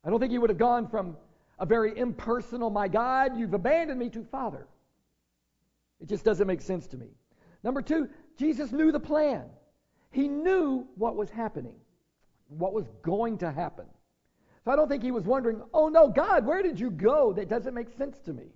I 0.04 0.10
don't 0.10 0.20
think 0.20 0.32
he 0.32 0.38
would 0.38 0.50
have 0.50 0.60
gone 0.60 0.88
from 0.88 1.16
a 1.58 1.66
very 1.66 1.98
impersonal, 1.98 2.70
my 2.70 2.90
God, 2.90 3.38
you've 3.38 3.54
abandoned 3.54 3.98
me, 3.98 4.10
to 4.10 4.25
Father. 4.25 4.68
It 6.02 6.10
just 6.10 6.25
doesn't 6.25 6.48
make 6.48 6.62
sense 6.62 6.86
to 6.88 6.98
me. 6.98 7.08
Number 7.63 7.82
two, 7.82 8.10
Jesus 8.38 8.74
knew 8.74 8.92
the 8.92 9.00
plan. 9.00 9.46
He 10.12 10.28
knew 10.28 10.86
what 10.96 11.16
was 11.16 11.30
happening, 11.30 11.75
what 12.50 12.74
was 12.74 12.90
going 13.04 13.38
to 13.38 13.52
happen. 13.52 13.86
So 14.66 14.72
I 14.72 14.75
don't 14.75 14.90
think 14.90 15.04
he 15.04 15.12
was 15.12 15.24
wondering, 15.24 15.62
oh 15.74 15.88
no, 15.88 16.10
God, 16.10 16.46
where 16.46 16.62
did 16.62 16.78
you 16.78 16.92
go? 16.92 17.32
That 17.32 17.48
doesn't 17.48 17.74
make 17.74 17.96
sense 17.98 18.20
to 18.25 18.34
me. 18.34 18.48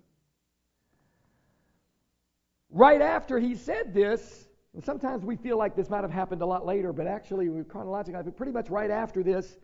Right 2.69 3.01
after 3.01 3.39
he 3.39 3.55
said 3.55 3.93
this, 3.93 4.47
and 4.74 4.83
sometimes 4.83 5.25
we 5.25 5.36
feel 5.36 5.57
like 5.57 5.75
this 5.75 5.89
might 5.89 6.03
have 6.03 6.12
happened 6.12 6.41
a 6.41 6.45
lot 6.45 6.65
later, 6.65 6.93
but 6.93 7.07
actually, 7.07 7.50
chronologically, 7.63 8.31
pretty 8.31 8.51
much 8.51 8.69
right 8.69 8.91
after 8.91 9.24
this, 9.24 9.57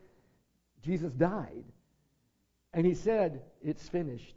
Jesus 0.81 1.13
died. 1.13 1.65
And 2.73 2.85
he 2.85 2.93
said, 2.93 3.41
It's 3.61 3.87
finished. 3.87 4.35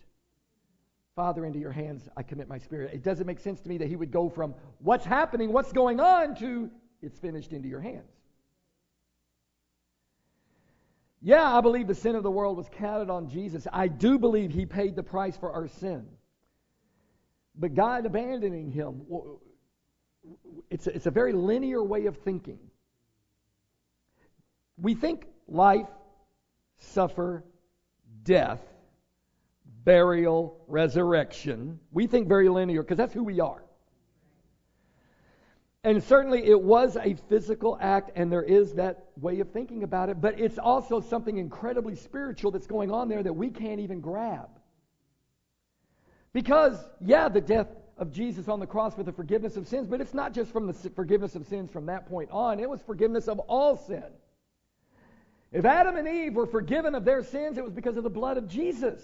Father, 1.15 1.47
into 1.47 1.59
your 1.59 1.73
hands 1.73 2.11
I 2.15 2.23
commit 2.23 2.47
my 2.47 2.59
spirit. 2.59 2.93
It 2.93 3.03
doesn't 3.03 3.27
make 3.27 3.41
sense 3.41 3.61
to 3.63 3.69
me 3.69 3.79
that 3.79 3.89
he 3.89 3.97
would 3.97 4.11
go 4.11 4.29
from 4.29 4.55
what's 4.81 5.07
happening, 5.07 5.51
what's 5.51 5.73
going 5.73 5.99
on, 5.99 6.35
to 6.37 6.71
it's 7.01 7.19
finished 7.19 7.53
into 7.53 7.69
your 7.69 7.81
hands. 7.81 8.11
Yeah, 11.23 11.57
I 11.57 11.61
believe 11.63 11.87
the 11.87 11.95
sin 11.95 12.15
of 12.15 12.23
the 12.23 12.31
world 12.31 12.57
was 12.59 12.69
counted 12.69 13.11
on 13.11 13.29
Jesus. 13.31 13.67
I 13.73 13.89
do 13.89 14.19
believe 14.19 14.51
he 14.51 14.67
paid 14.67 14.95
the 14.95 15.03
price 15.03 15.37
for 15.37 15.51
our 15.53 15.69
sin. 15.69 16.07
But 17.59 17.75
God 17.75 18.07
abandoning 18.07 18.71
him, 18.71 19.03
it's 20.71 20.87
a, 20.87 20.95
it's 20.95 21.07
a 21.07 21.11
very 21.11 21.33
linear 21.33 21.83
way 21.83 22.07
of 22.07 22.19
thinking. 22.19 22.59
We 24.77 24.95
think 24.95 25.27
life, 25.49 25.89
suffer, 26.79 27.45
death, 28.23 28.61
burial, 29.85 30.61
resurrection. 30.67 31.81
We 31.93 32.07
think 32.07 32.29
very 32.29 32.49
linear 32.49 32.83
because 32.83 32.99
that's 32.99 33.15
who 33.15 33.25
we 33.25 33.41
are. 33.41 33.63
And 35.87 36.03
certainly 36.03 36.45
it 36.45 36.61
was 36.61 36.97
a 36.97 37.15
physical 37.29 37.79
act, 37.81 38.11
and 38.17 38.31
there 38.31 38.43
is 38.43 38.75
that 38.75 39.05
way 39.21 39.39
of 39.39 39.53
thinking 39.53 39.85
about 39.85 40.09
it, 40.09 40.21
but 40.21 40.39
it's 40.41 40.59
also 40.59 41.01
something 41.01 41.39
incredibly 41.39 41.95
spiritual 41.95 42.51
that's 42.51 42.67
going 42.67 42.91
on 42.91 43.09
there 43.09 43.23
that 43.23 43.33
we 43.33 43.51
can't 43.51 43.79
even 43.79 44.01
grab. 44.01 44.49
Because, 46.37 46.77
yeah, 47.01 47.31
the 47.31 47.41
death 47.41 47.69
of 47.97 48.13
Jesus 48.13 48.47
on 48.47 48.61
the 48.61 48.67
cross 48.67 48.95
for 48.95 49.03
the 49.03 49.11
forgiveness 49.11 49.57
of 49.57 49.67
sins, 49.67 49.89
but 49.89 50.03
it's 50.03 50.13
not 50.13 50.35
just 50.35 50.53
from 50.53 50.67
the 50.67 50.75
forgiveness 50.91 51.35
of 51.35 51.47
sins 51.47 51.71
from 51.71 51.87
that 51.87 52.11
point 52.11 52.29
on, 52.31 52.61
it 52.61 52.69
was 52.69 52.83
forgiveness 52.83 53.27
of 53.27 53.39
all 53.39 53.75
sin. 53.75 54.05
If 55.51 55.65
Adam 55.65 55.97
and 55.97 56.07
Eve 56.07 56.35
were 56.35 56.45
forgiven 56.47 56.95
of 56.95 57.07
their 57.07 57.25
sins, 57.25 57.57
it 57.57 57.65
was 57.65 57.73
because 57.73 57.97
of 57.97 58.03
the 58.03 58.11
blood 58.11 58.37
of 58.37 58.49
Jesus. 58.49 59.03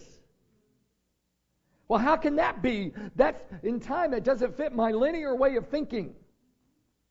Well, 1.88 2.00
how 2.00 2.16
can 2.16 2.36
that 2.36 2.60
be? 2.60 2.92
That's 3.16 3.42
in 3.62 3.80
time, 3.80 4.10
that 4.10 4.24
doesn't 4.24 4.58
fit 4.58 4.74
my 4.74 4.90
linear 4.90 5.34
way 5.34 5.56
of 5.56 5.68
thinking. 5.68 6.14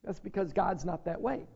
That's 0.04 0.20
because 0.20 0.54
God's 0.54 0.86
not 0.86 1.06
that 1.06 1.20
way. 1.20 1.48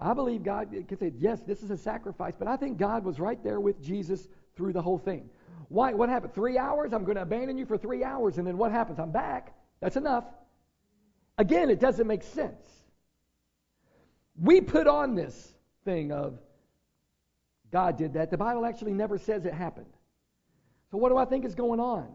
I 0.00 0.14
believe 0.14 0.42
God 0.42 0.70
can 0.88 0.98
say, 0.98 1.12
yes, 1.18 1.38
this 1.46 1.62
is 1.62 1.70
a 1.70 1.76
sacrifice, 1.76 2.34
but 2.34 2.48
I 2.48 2.56
think 2.56 2.78
God 2.78 3.04
was 3.04 3.20
right 3.20 3.44
there 3.44 3.60
with 3.60 3.82
Jesus 3.82 4.26
through 4.56 4.72
the 4.72 4.80
whole 4.80 4.96
thing. 4.96 5.28
Why? 5.68 5.92
What 5.92 6.08
happened? 6.08 6.34
Three 6.34 6.58
hours? 6.58 6.92
I'm 6.92 7.04
going 7.04 7.16
to 7.16 7.22
abandon 7.22 7.58
you 7.58 7.66
for 7.66 7.76
three 7.76 8.04
hours, 8.04 8.38
and 8.38 8.46
then 8.46 8.56
what 8.56 8.72
happens? 8.72 8.98
I'm 8.98 9.10
back. 9.10 9.54
That's 9.80 9.96
enough. 9.96 10.24
Again, 11.38 11.70
it 11.70 11.80
doesn't 11.80 12.06
make 12.06 12.22
sense. 12.22 12.64
We 14.40 14.60
put 14.60 14.86
on 14.86 15.14
this 15.14 15.52
thing 15.84 16.12
of 16.12 16.38
God 17.70 17.98
did 17.98 18.14
that. 18.14 18.30
The 18.30 18.38
Bible 18.38 18.64
actually 18.64 18.92
never 18.92 19.18
says 19.18 19.44
it 19.44 19.52
happened. 19.52 19.92
So, 20.90 20.98
what 20.98 21.08
do 21.08 21.16
I 21.16 21.24
think 21.24 21.44
is 21.44 21.54
going 21.54 21.80
on? 21.80 22.08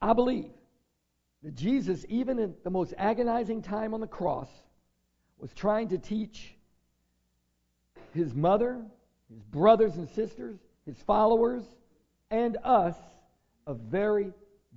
I 0.00 0.12
believe 0.12 0.50
that 1.42 1.54
Jesus, 1.54 2.04
even 2.08 2.38
in 2.38 2.54
the 2.62 2.70
most 2.70 2.94
agonizing 2.96 3.62
time 3.62 3.94
on 3.94 4.00
the 4.00 4.06
cross, 4.06 4.48
was 5.38 5.52
trying 5.52 5.88
to 5.88 5.98
teach 5.98 6.54
his 8.12 8.34
mother 8.34 8.82
his 9.34 9.42
brothers 9.42 9.96
and 9.96 10.08
sisters, 10.10 10.58
his 10.86 10.96
followers, 10.98 11.64
and 12.30 12.56
us 12.62 12.94
a 13.66 13.74
very, 13.74 14.32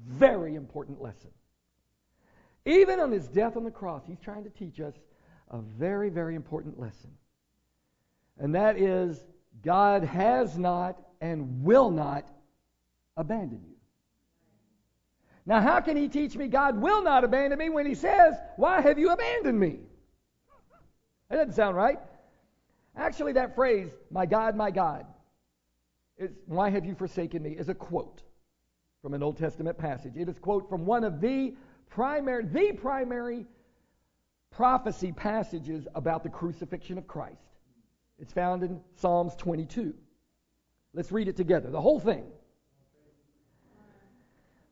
very 0.07 0.55
important 0.55 0.99
lesson. 1.01 1.29
Even 2.65 2.99
on 2.99 3.11
his 3.11 3.27
death 3.27 3.55
on 3.55 3.63
the 3.63 3.71
cross, 3.71 4.03
he's 4.07 4.19
trying 4.19 4.43
to 4.43 4.49
teach 4.49 4.79
us 4.79 4.95
a 5.51 5.59
very, 5.59 6.09
very 6.09 6.35
important 6.35 6.79
lesson. 6.79 7.11
And 8.39 8.55
that 8.55 8.79
is 8.79 9.23
God 9.63 10.03
has 10.03 10.57
not 10.57 10.99
and 11.21 11.63
will 11.63 11.91
not 11.91 12.27
abandon 13.15 13.61
you. 13.67 13.75
Now, 15.45 15.61
how 15.61 15.79
can 15.81 15.95
he 15.95 16.09
teach 16.09 16.35
me 16.35 16.47
God 16.47 16.81
will 16.81 17.03
not 17.03 17.23
abandon 17.23 17.59
me 17.59 17.69
when 17.69 17.85
he 17.85 17.95
says, 17.95 18.35
Why 18.57 18.81
have 18.81 18.97
you 18.97 19.11
abandoned 19.11 19.59
me? 19.59 19.79
That 21.29 21.37
doesn't 21.37 21.53
sound 21.53 21.75
right. 21.75 21.99
Actually, 22.97 23.33
that 23.33 23.55
phrase, 23.55 23.89
my 24.09 24.25
God, 24.25 24.55
my 24.55 24.71
God, 24.71 25.05
is, 26.17 26.31
why 26.47 26.69
have 26.69 26.85
you 26.85 26.95
forsaken 26.95 27.43
me, 27.43 27.51
is 27.51 27.69
a 27.69 27.75
quote 27.75 28.23
from 29.01 29.13
an 29.13 29.21
Old 29.23 29.37
Testament 29.37 29.77
passage. 29.77 30.13
It 30.15 30.27
is 30.27 30.39
quote 30.39 30.67
from 30.67 30.85
one 30.85 31.03
of 31.03 31.21
the 31.21 31.53
primary, 31.89 32.45
the 32.45 32.73
primary 32.73 33.45
prophecy 34.51 35.11
passages 35.11 35.87
about 35.93 36.23
the 36.23 36.29
crucifixion 36.29 36.97
of 36.97 37.07
Christ. 37.07 37.37
It's 38.19 38.33
found 38.33 38.63
in 38.63 38.81
Psalms 38.95 39.35
22. 39.35 39.93
Let's 40.93 41.11
read 41.11 41.27
it 41.27 41.37
together, 41.37 41.69
the 41.69 41.79
whole 41.79 41.99
thing. 41.99 42.25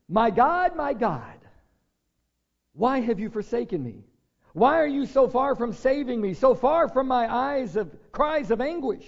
My 0.10 0.32
God, 0.32 0.76
my 0.76 0.94
God, 0.94 1.40
why 2.74 3.00
have 3.00 3.20
you 3.20 3.30
forsaken 3.30 3.84
me? 3.84 4.04
Why 4.56 4.80
are 4.80 4.88
you 4.88 5.06
so 5.06 5.28
far 5.28 5.54
from 5.54 5.74
saving 5.74 6.22
me, 6.22 6.34
so 6.34 6.56
far 6.56 6.88
from 6.88 7.10
my 7.10 7.30
eyes 7.30 7.76
of 7.76 7.94
cries 8.13 8.52
of 8.52 8.62
anguish? 8.62 9.06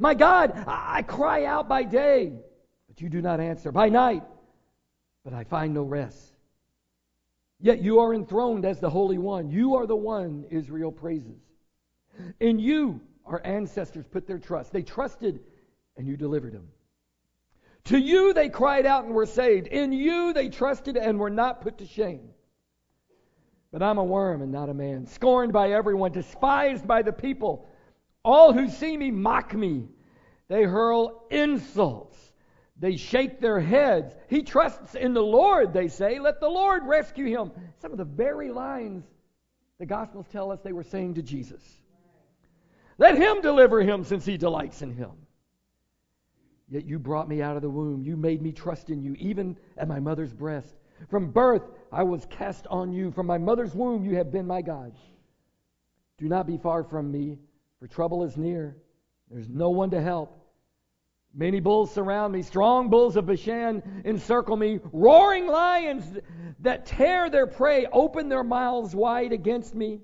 My 0.00 0.14
God, 0.14 0.64
I 0.66 1.02
cry 1.02 1.44
out 1.44 1.68
by 1.68 1.84
day, 1.84 2.32
but 2.88 3.00
you 3.00 3.08
do 3.08 3.22
not 3.22 3.38
answer. 3.38 3.70
By 3.70 3.88
night, 3.88 4.24
but 5.22 5.32
I 5.32 5.44
find 5.44 5.72
no 5.72 5.84
rest. 5.84 6.34
Yet 7.60 7.82
you 7.82 8.00
are 8.00 8.12
enthroned 8.12 8.64
as 8.64 8.80
the 8.80 8.90
Holy 8.90 9.16
One. 9.16 9.48
You 9.48 9.76
are 9.76 9.86
the 9.86 9.94
one 9.94 10.44
Israel 10.50 10.90
praises. 10.90 11.40
In 12.40 12.58
you 12.58 13.00
our 13.24 13.40
ancestors 13.44 14.06
put 14.10 14.26
their 14.26 14.40
trust. 14.40 14.72
They 14.72 14.82
trusted 14.82 15.38
and 15.96 16.08
you 16.08 16.16
delivered 16.16 16.54
them. 16.54 16.66
To 17.84 17.96
you 17.96 18.34
they 18.34 18.48
cried 18.48 18.86
out 18.86 19.04
and 19.04 19.14
were 19.14 19.24
saved. 19.24 19.68
In 19.68 19.92
you 19.92 20.32
they 20.32 20.48
trusted 20.48 20.96
and 20.96 21.16
were 21.16 21.30
not 21.30 21.60
put 21.60 21.78
to 21.78 21.86
shame. 21.86 22.30
But 23.72 23.82
I'm 23.82 23.98
a 23.98 24.04
worm 24.04 24.42
and 24.42 24.50
not 24.50 24.68
a 24.68 24.74
man, 24.74 25.06
scorned 25.06 25.52
by 25.52 25.72
everyone, 25.72 26.12
despised 26.12 26.86
by 26.86 27.02
the 27.02 27.12
people. 27.12 27.68
All 28.24 28.52
who 28.52 28.68
see 28.68 28.96
me 28.96 29.10
mock 29.10 29.54
me. 29.54 29.88
They 30.48 30.64
hurl 30.64 31.24
insults. 31.30 32.18
They 32.78 32.96
shake 32.96 33.40
their 33.40 33.60
heads. 33.60 34.14
He 34.28 34.42
trusts 34.42 34.94
in 34.94 35.14
the 35.14 35.22
Lord, 35.22 35.72
they 35.72 35.88
say. 35.88 36.18
Let 36.18 36.40
the 36.40 36.48
Lord 36.48 36.84
rescue 36.86 37.26
him. 37.26 37.52
Some 37.80 37.92
of 37.92 37.98
the 37.98 38.04
very 38.04 38.50
lines 38.50 39.04
the 39.80 39.86
Gospels 39.86 40.26
tell 40.30 40.52
us 40.52 40.60
they 40.60 40.74
were 40.74 40.82
saying 40.82 41.14
to 41.14 41.22
Jesus. 41.22 41.62
Let 42.98 43.16
him 43.16 43.40
deliver 43.40 43.80
him 43.80 44.04
since 44.04 44.26
he 44.26 44.36
delights 44.36 44.82
in 44.82 44.92
him. 44.92 45.12
Yet 46.68 46.84
you 46.84 46.98
brought 46.98 47.30
me 47.30 47.40
out 47.40 47.56
of 47.56 47.62
the 47.62 47.70
womb. 47.70 48.02
You 48.02 48.14
made 48.14 48.42
me 48.42 48.52
trust 48.52 48.90
in 48.90 49.02
you, 49.02 49.14
even 49.18 49.56
at 49.78 49.88
my 49.88 49.98
mother's 49.98 50.34
breast. 50.34 50.74
From 51.08 51.30
birth 51.30 51.62
I 51.92 52.02
was 52.02 52.26
cast 52.30 52.66
on 52.68 52.92
you. 52.92 53.10
From 53.10 53.26
my 53.26 53.38
mother's 53.38 53.74
womb 53.74 54.04
you 54.04 54.16
have 54.16 54.30
been 54.30 54.46
my 54.46 54.62
God. 54.62 54.92
Do 56.18 56.28
not 56.28 56.46
be 56.46 56.58
far 56.58 56.84
from 56.84 57.10
me, 57.10 57.38
for 57.78 57.86
trouble 57.86 58.24
is 58.24 58.36
near. 58.36 58.76
There's 59.30 59.48
no 59.48 59.70
one 59.70 59.90
to 59.90 60.00
help. 60.00 60.36
Many 61.32 61.60
bulls 61.60 61.92
surround 61.92 62.32
me. 62.32 62.42
Strong 62.42 62.90
bulls 62.90 63.16
of 63.16 63.26
Bashan 63.26 64.02
encircle 64.04 64.56
me. 64.56 64.80
Roaring 64.92 65.46
lions 65.46 66.04
that 66.60 66.86
tear 66.86 67.30
their 67.30 67.46
prey 67.46 67.86
open 67.92 68.28
their 68.28 68.42
mouths 68.42 68.94
wide 68.94 69.32
against 69.32 69.74
me. 69.74 70.00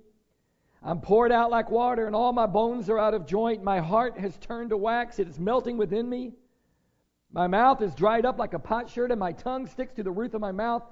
I'm 0.82 1.00
poured 1.00 1.32
out 1.32 1.50
like 1.50 1.70
water, 1.70 2.06
and 2.06 2.14
all 2.14 2.32
my 2.32 2.46
bones 2.46 2.88
are 2.88 2.98
out 2.98 3.12
of 3.12 3.26
joint. 3.26 3.64
My 3.64 3.80
heart 3.80 4.16
has 4.18 4.38
turned 4.38 4.70
to 4.70 4.76
wax. 4.76 5.18
It 5.18 5.26
is 5.26 5.40
melting 5.40 5.76
within 5.76 6.08
me. 6.08 6.32
My 7.32 7.48
mouth 7.48 7.82
is 7.82 7.94
dried 7.94 8.24
up 8.24 8.38
like 8.38 8.54
a 8.54 8.58
potsherd, 8.60 9.10
and 9.10 9.18
my 9.18 9.32
tongue 9.32 9.66
sticks 9.66 9.94
to 9.94 10.04
the 10.04 10.12
roof 10.12 10.34
of 10.34 10.40
my 10.40 10.52
mouth. 10.52 10.84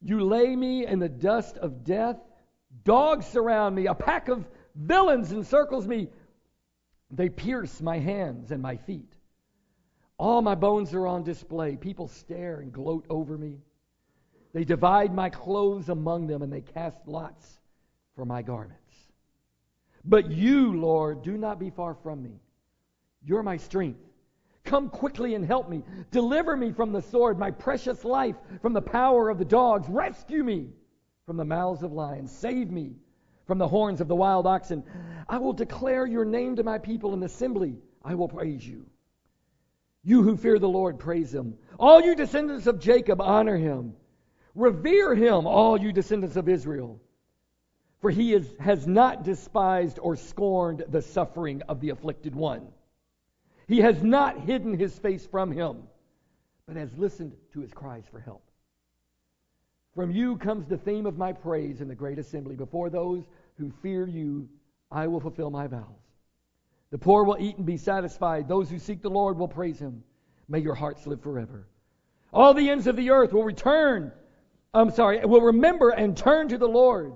You 0.00 0.20
lay 0.20 0.54
me 0.54 0.86
in 0.86 0.98
the 0.98 1.08
dust 1.08 1.56
of 1.58 1.84
death. 1.84 2.16
Dogs 2.84 3.26
surround 3.26 3.74
me. 3.74 3.86
A 3.86 3.94
pack 3.94 4.28
of 4.28 4.46
villains 4.74 5.32
encircles 5.32 5.86
me. 5.86 6.08
They 7.10 7.28
pierce 7.28 7.80
my 7.80 7.98
hands 7.98 8.52
and 8.52 8.62
my 8.62 8.76
feet. 8.76 9.12
All 10.18 10.42
my 10.42 10.54
bones 10.54 10.94
are 10.94 11.06
on 11.06 11.22
display. 11.24 11.76
People 11.76 12.08
stare 12.08 12.60
and 12.60 12.72
gloat 12.72 13.06
over 13.08 13.36
me. 13.36 13.58
They 14.52 14.64
divide 14.64 15.14
my 15.14 15.30
clothes 15.30 15.88
among 15.88 16.26
them 16.26 16.42
and 16.42 16.52
they 16.52 16.60
cast 16.60 17.06
lots 17.06 17.60
for 18.14 18.24
my 18.24 18.42
garments. 18.42 18.78
But 20.04 20.30
you, 20.30 20.78
Lord, 20.80 21.22
do 21.22 21.36
not 21.36 21.58
be 21.58 21.70
far 21.70 21.94
from 22.02 22.22
me. 22.22 22.40
You're 23.24 23.42
my 23.42 23.58
strength. 23.58 24.07
Come 24.68 24.90
quickly 24.90 25.34
and 25.34 25.46
help 25.46 25.70
me. 25.70 25.82
Deliver 26.10 26.54
me 26.54 26.72
from 26.72 26.92
the 26.92 27.00
sword, 27.00 27.38
my 27.38 27.50
precious 27.50 28.04
life 28.04 28.36
from 28.60 28.74
the 28.74 28.82
power 28.82 29.30
of 29.30 29.38
the 29.38 29.44
dogs. 29.46 29.88
Rescue 29.88 30.44
me 30.44 30.68
from 31.24 31.38
the 31.38 31.44
mouths 31.46 31.82
of 31.82 31.94
lions. 31.94 32.30
Save 32.30 32.70
me 32.70 32.96
from 33.46 33.56
the 33.56 33.66
horns 33.66 34.02
of 34.02 34.08
the 34.08 34.14
wild 34.14 34.46
oxen. 34.46 34.84
I 35.26 35.38
will 35.38 35.54
declare 35.54 36.06
your 36.06 36.26
name 36.26 36.56
to 36.56 36.64
my 36.64 36.76
people 36.76 37.14
in 37.14 37.22
assembly. 37.22 37.78
I 38.04 38.14
will 38.14 38.28
praise 38.28 38.66
you. 38.66 38.84
You 40.04 40.22
who 40.22 40.36
fear 40.36 40.58
the 40.58 40.68
Lord, 40.68 40.98
praise 40.98 41.32
him. 41.32 41.56
All 41.78 42.02
you 42.02 42.14
descendants 42.14 42.66
of 42.66 42.78
Jacob, 42.78 43.22
honor 43.22 43.56
him. 43.56 43.94
Revere 44.54 45.14
him, 45.14 45.46
all 45.46 45.80
you 45.80 45.92
descendants 45.94 46.36
of 46.36 46.46
Israel. 46.46 47.00
For 48.00 48.10
he 48.10 48.34
is, 48.34 48.54
has 48.60 48.86
not 48.86 49.24
despised 49.24 49.98
or 49.98 50.14
scorned 50.16 50.84
the 50.90 51.00
suffering 51.00 51.62
of 51.70 51.80
the 51.80 51.88
afflicted 51.88 52.34
one. 52.34 52.68
He 53.68 53.80
has 53.80 54.02
not 54.02 54.40
hidden 54.40 54.76
his 54.76 54.98
face 54.98 55.26
from 55.26 55.52
him, 55.52 55.82
but 56.66 56.76
has 56.76 56.90
listened 56.96 57.36
to 57.52 57.60
his 57.60 57.72
cries 57.72 58.04
for 58.10 58.18
help. 58.18 58.42
From 59.94 60.10
you 60.10 60.36
comes 60.38 60.66
the 60.66 60.78
theme 60.78 61.04
of 61.04 61.18
my 61.18 61.32
praise 61.32 61.82
in 61.82 61.88
the 61.88 61.94
great 61.94 62.18
assembly. 62.18 62.56
Before 62.56 62.88
those 62.88 63.24
who 63.58 63.70
fear 63.82 64.06
you, 64.06 64.48
I 64.90 65.06
will 65.06 65.20
fulfill 65.20 65.50
my 65.50 65.66
vows. 65.66 65.84
The 66.90 66.98
poor 66.98 67.24
will 67.24 67.36
eat 67.38 67.58
and 67.58 67.66
be 67.66 67.76
satisfied. 67.76 68.48
Those 68.48 68.70
who 68.70 68.78
seek 68.78 69.02
the 69.02 69.10
Lord 69.10 69.36
will 69.38 69.48
praise 69.48 69.78
him. 69.78 70.02
May 70.48 70.60
your 70.60 70.74
hearts 70.74 71.06
live 71.06 71.20
forever. 71.20 71.66
All 72.32 72.54
the 72.54 72.70
ends 72.70 72.86
of 72.86 72.96
the 72.96 73.10
earth 73.10 73.34
will 73.34 73.44
return. 73.44 74.12
I'm 74.72 74.90
sorry, 74.90 75.22
will 75.24 75.42
remember 75.42 75.90
and 75.90 76.16
turn 76.16 76.48
to 76.48 76.58
the 76.58 76.68
Lord. 76.68 77.12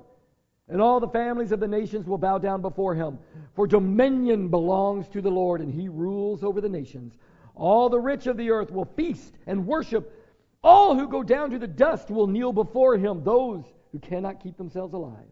And 0.72 0.80
all 0.80 1.00
the 1.00 1.08
families 1.08 1.52
of 1.52 1.60
the 1.60 1.68
nations 1.68 2.06
will 2.06 2.16
bow 2.16 2.38
down 2.38 2.62
before 2.62 2.94
him. 2.94 3.18
For 3.54 3.66
dominion 3.66 4.48
belongs 4.48 5.06
to 5.08 5.20
the 5.20 5.30
Lord, 5.30 5.60
and 5.60 5.70
he 5.70 5.90
rules 5.90 6.42
over 6.42 6.62
the 6.62 6.68
nations. 6.68 7.12
All 7.54 7.90
the 7.90 8.00
rich 8.00 8.26
of 8.26 8.38
the 8.38 8.50
earth 8.50 8.70
will 8.70 8.86
feast 8.86 9.34
and 9.46 9.66
worship. 9.66 10.18
All 10.64 10.94
who 10.94 11.08
go 11.08 11.22
down 11.22 11.50
to 11.50 11.58
the 11.58 11.66
dust 11.66 12.10
will 12.10 12.26
kneel 12.26 12.54
before 12.54 12.96
him, 12.96 13.22
those 13.22 13.64
who 13.92 13.98
cannot 13.98 14.42
keep 14.42 14.56
themselves 14.56 14.94
alive. 14.94 15.28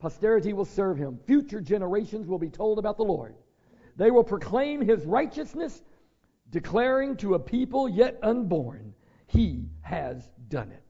Posterity 0.00 0.52
will 0.52 0.64
serve 0.64 0.98
him. 0.98 1.20
Future 1.24 1.60
generations 1.60 2.26
will 2.26 2.40
be 2.40 2.50
told 2.50 2.80
about 2.80 2.96
the 2.96 3.04
Lord. 3.04 3.36
They 3.94 4.10
will 4.10 4.24
proclaim 4.24 4.80
his 4.80 5.04
righteousness, 5.04 5.84
declaring 6.50 7.16
to 7.18 7.34
a 7.34 7.38
people 7.38 7.88
yet 7.88 8.18
unborn, 8.24 8.92
He 9.28 9.68
has 9.82 10.28
done 10.48 10.72
it. 10.72 10.87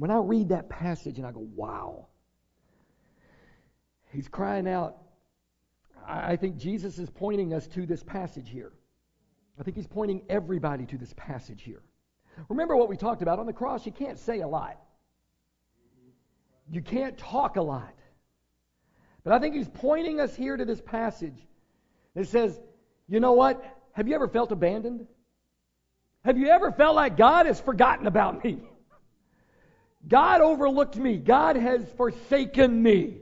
When 0.00 0.10
I 0.10 0.16
read 0.16 0.48
that 0.48 0.70
passage 0.70 1.18
and 1.18 1.26
I 1.26 1.30
go, 1.30 1.46
wow, 1.54 2.06
he's 4.14 4.28
crying 4.28 4.66
out. 4.66 4.96
I 6.08 6.36
think 6.36 6.56
Jesus 6.56 6.98
is 6.98 7.10
pointing 7.10 7.52
us 7.52 7.66
to 7.66 7.84
this 7.84 8.02
passage 8.02 8.48
here. 8.48 8.72
I 9.58 9.62
think 9.62 9.76
he's 9.76 9.86
pointing 9.86 10.22
everybody 10.30 10.86
to 10.86 10.96
this 10.96 11.12
passage 11.18 11.62
here. 11.62 11.82
Remember 12.48 12.76
what 12.76 12.88
we 12.88 12.96
talked 12.96 13.20
about 13.20 13.40
on 13.40 13.44
the 13.44 13.52
cross, 13.52 13.84
you 13.84 13.92
can't 13.92 14.18
say 14.18 14.40
a 14.40 14.48
lot. 14.48 14.80
You 16.70 16.80
can't 16.80 17.18
talk 17.18 17.56
a 17.56 17.62
lot. 17.62 17.92
But 19.22 19.34
I 19.34 19.38
think 19.38 19.54
he's 19.54 19.68
pointing 19.68 20.18
us 20.18 20.34
here 20.34 20.56
to 20.56 20.64
this 20.64 20.80
passage 20.80 21.46
that 22.14 22.26
says, 22.26 22.58
you 23.06 23.20
know 23.20 23.32
what? 23.32 23.62
Have 23.92 24.08
you 24.08 24.14
ever 24.14 24.28
felt 24.28 24.50
abandoned? 24.50 25.06
Have 26.24 26.38
you 26.38 26.48
ever 26.48 26.72
felt 26.72 26.96
like 26.96 27.18
God 27.18 27.44
has 27.44 27.60
forgotten 27.60 28.06
about 28.06 28.42
me? 28.42 28.60
God 30.06 30.40
overlooked 30.40 30.96
me. 30.96 31.18
God 31.18 31.56
has 31.56 31.84
forsaken 31.96 32.82
me. 32.82 33.18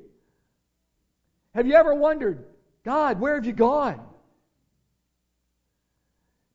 Have 1.55 1.67
you 1.67 1.75
ever 1.75 1.95
wondered, 1.95 2.45
God, 2.85 3.21
where 3.21 3.35
have 3.35 3.45
you 3.45 3.53
gone? 3.53 4.01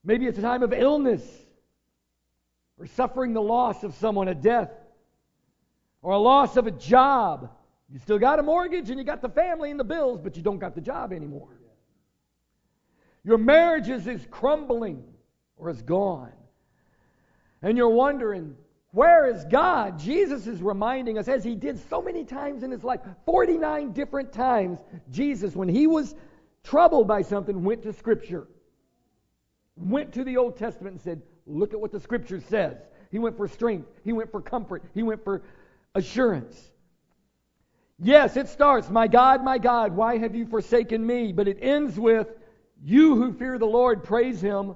Maybe 0.04 0.26
it's 0.26 0.38
a 0.38 0.42
time 0.42 0.64
of 0.64 0.74
illness 0.74 1.22
or 2.78 2.88
suffering 2.88 3.34
the 3.34 3.42
loss 3.42 3.84
of 3.84 3.94
someone, 3.96 4.28
a 4.28 4.36
death 4.36 4.72
or 6.02 6.14
a 6.14 6.18
loss 6.18 6.58
of 6.58 6.68
a 6.68 6.72
job. 6.72 7.50
You 7.90 8.00
still 8.00 8.20
got 8.20 8.40
a 8.40 8.44
mortgage 8.44 8.90
and 8.90 9.00
you 9.00 9.06
got 9.06 9.22
the 9.22 9.30
family 9.30 9.72
and 9.72 9.80
the 9.80 9.86
bills, 9.86 10.20
but 10.22 10.36
you 10.36 10.44
don't 10.44 10.60
got 10.60 10.76
the 10.76 10.82
job 10.82 11.14
anymore. 11.14 11.50
Your 13.24 13.38
marriage 13.38 13.90
is, 13.90 14.06
is 14.08 14.26
crumbling 14.30 15.04
or 15.56 15.70
is 15.70 15.82
gone. 15.82 16.34
And 17.62 17.78
you're 17.78 17.90
wondering, 17.90 18.56
where 18.94 19.28
is 19.28 19.44
God? 19.46 19.98
Jesus 19.98 20.46
is 20.46 20.62
reminding 20.62 21.18
us, 21.18 21.28
as 21.28 21.44
he 21.44 21.56
did 21.56 21.80
so 21.90 22.00
many 22.00 22.24
times 22.24 22.62
in 22.62 22.70
his 22.70 22.84
life, 22.84 23.00
49 23.26 23.92
different 23.92 24.32
times, 24.32 24.78
Jesus, 25.10 25.56
when 25.56 25.68
he 25.68 25.88
was 25.88 26.14
troubled 26.64 27.08
by 27.08 27.24
something, 27.24 27.64
went 27.64 27.82
to 27.84 27.94
Scripture. 27.94 28.48
Went 29.76 30.14
to 30.14 30.24
the 30.24 30.38
Old 30.38 30.58
Testament 30.58 30.94
and 30.94 31.02
said, 31.02 31.24
Look 31.48 31.74
at 31.74 31.82
what 31.82 31.92
the 31.92 32.00
Scripture 32.00 32.40
says. 32.40 32.78
He 33.10 33.18
went 33.18 33.36
for 33.36 33.48
strength. 33.48 33.90
He 34.04 34.14
went 34.14 34.32
for 34.32 34.42
comfort. 34.42 34.84
He 34.94 35.02
went 35.02 35.24
for 35.24 35.42
assurance. 35.96 36.56
Yes, 37.98 38.38
it 38.38 38.48
starts, 38.48 38.92
My 38.92 39.08
God, 39.08 39.44
my 39.44 39.58
God, 39.58 39.96
why 39.96 40.20
have 40.20 40.36
you 40.36 40.46
forsaken 40.46 41.04
me? 41.04 41.34
But 41.34 41.48
it 41.48 41.58
ends 41.60 42.00
with, 42.00 42.28
You 42.84 43.16
who 43.16 43.34
fear 43.34 43.58
the 43.58 43.66
Lord, 43.66 44.04
praise 44.04 44.40
him. 44.40 44.76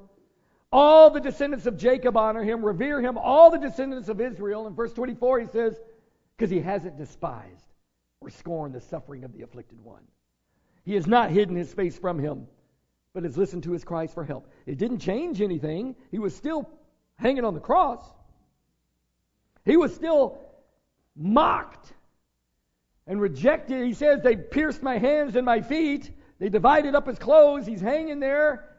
All 0.71 1.09
the 1.09 1.21
descendants 1.21 1.65
of 1.65 1.77
Jacob 1.77 2.17
honor 2.17 2.43
him, 2.43 2.65
revere 2.65 3.01
him. 3.01 3.17
All 3.17 3.51
the 3.51 3.57
descendants 3.57 4.09
of 4.09 4.19
Israel. 4.19 4.67
In 4.67 4.75
verse 4.75 4.93
24, 4.93 5.39
he 5.39 5.45
says, 5.47 5.79
Because 6.35 6.49
he 6.49 6.59
hasn't 6.59 6.97
despised 6.97 7.65
or 8.19 8.29
scorned 8.29 8.73
the 8.73 8.81
suffering 8.81 9.23
of 9.23 9.33
the 9.33 9.43
afflicted 9.43 9.81
one. 9.81 10.03
He 10.83 10.95
has 10.95 11.07
not 11.07 11.31
hidden 11.31 11.55
his 11.55 11.73
face 11.73 11.97
from 11.97 12.19
him, 12.19 12.47
but 13.13 13.23
has 13.23 13.37
listened 13.37 13.63
to 13.63 13.71
his 13.71 13.83
cries 13.83 14.13
for 14.13 14.23
help. 14.23 14.49
It 14.65 14.77
didn't 14.77 14.99
change 14.99 15.41
anything. 15.41 15.95
He 16.11 16.19
was 16.19 16.35
still 16.35 16.69
hanging 17.17 17.45
on 17.45 17.53
the 17.53 17.59
cross. 17.59 18.03
He 19.65 19.77
was 19.77 19.93
still 19.93 20.39
mocked 21.15 21.93
and 23.05 23.21
rejected. 23.21 23.85
He 23.85 23.93
says, 23.93 24.21
They 24.21 24.35
pierced 24.35 24.83
my 24.83 24.97
hands 24.97 25.35
and 25.35 25.45
my 25.45 25.61
feet. 25.61 26.11
They 26.39 26.49
divided 26.49 26.93
up 26.93 27.07
his 27.07 27.17
clothes. 27.17 27.65
He's 27.65 27.81
hanging 27.81 28.19
there. 28.19 28.76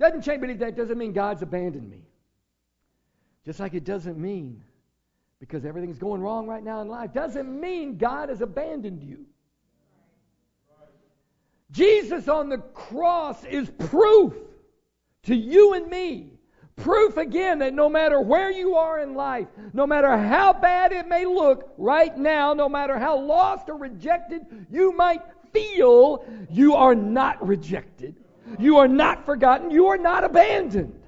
Doesn't 0.00 0.22
change, 0.22 0.40
but 0.40 0.58
that 0.58 0.76
doesn't 0.76 0.98
mean 0.98 1.12
God's 1.12 1.42
abandoned 1.42 1.88
me. 1.88 2.02
Just 3.44 3.60
like 3.60 3.74
it 3.74 3.84
doesn't 3.84 4.18
mean, 4.18 4.62
because 5.38 5.64
everything's 5.64 5.98
going 5.98 6.20
wrong 6.20 6.48
right 6.48 6.64
now 6.64 6.80
in 6.80 6.88
life, 6.88 7.12
doesn't 7.12 7.60
mean 7.60 7.96
God 7.96 8.28
has 8.28 8.40
abandoned 8.40 9.02
you. 9.02 9.26
Jesus 11.70 12.26
on 12.26 12.48
the 12.48 12.58
cross 12.58 13.44
is 13.44 13.70
proof 13.78 14.34
to 15.22 15.36
you 15.36 15.74
and 15.74 15.86
me 15.86 16.40
Proof 16.80 17.18
again 17.18 17.58
that 17.58 17.74
no 17.74 17.88
matter 17.88 18.20
where 18.20 18.50
you 18.50 18.74
are 18.74 19.00
in 19.00 19.14
life, 19.14 19.48
no 19.74 19.86
matter 19.86 20.16
how 20.16 20.52
bad 20.52 20.92
it 20.92 21.06
may 21.06 21.26
look 21.26 21.72
right 21.76 22.16
now, 22.16 22.54
no 22.54 22.68
matter 22.68 22.98
how 22.98 23.18
lost 23.18 23.68
or 23.68 23.76
rejected 23.76 24.46
you 24.70 24.96
might 24.96 25.20
feel 25.52 26.24
you 26.48 26.74
are 26.74 26.94
not 26.94 27.46
rejected, 27.46 28.16
you 28.58 28.78
are 28.78 28.88
not 28.88 29.24
forgotten, 29.26 29.70
you 29.70 29.86
are 29.88 29.98
not 29.98 30.24
abandoned. 30.24 31.00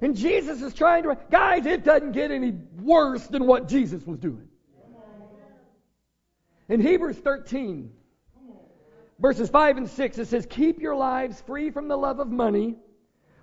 And 0.00 0.16
Jesus 0.16 0.60
is 0.62 0.74
trying 0.74 1.04
to, 1.04 1.16
guys, 1.30 1.64
it 1.64 1.84
doesn't 1.84 2.12
get 2.12 2.32
any 2.32 2.52
worse 2.80 3.26
than 3.28 3.46
what 3.46 3.68
Jesus 3.68 4.04
was 4.04 4.18
doing. 4.18 4.48
In 6.68 6.80
Hebrews 6.80 7.18
13, 7.18 7.92
verses 9.20 9.48
5 9.48 9.76
and 9.76 9.88
6, 9.88 10.18
it 10.18 10.26
says, 10.26 10.46
Keep 10.50 10.80
your 10.80 10.96
lives 10.96 11.40
free 11.42 11.70
from 11.70 11.86
the 11.86 11.96
love 11.96 12.18
of 12.18 12.28
money. 12.28 12.76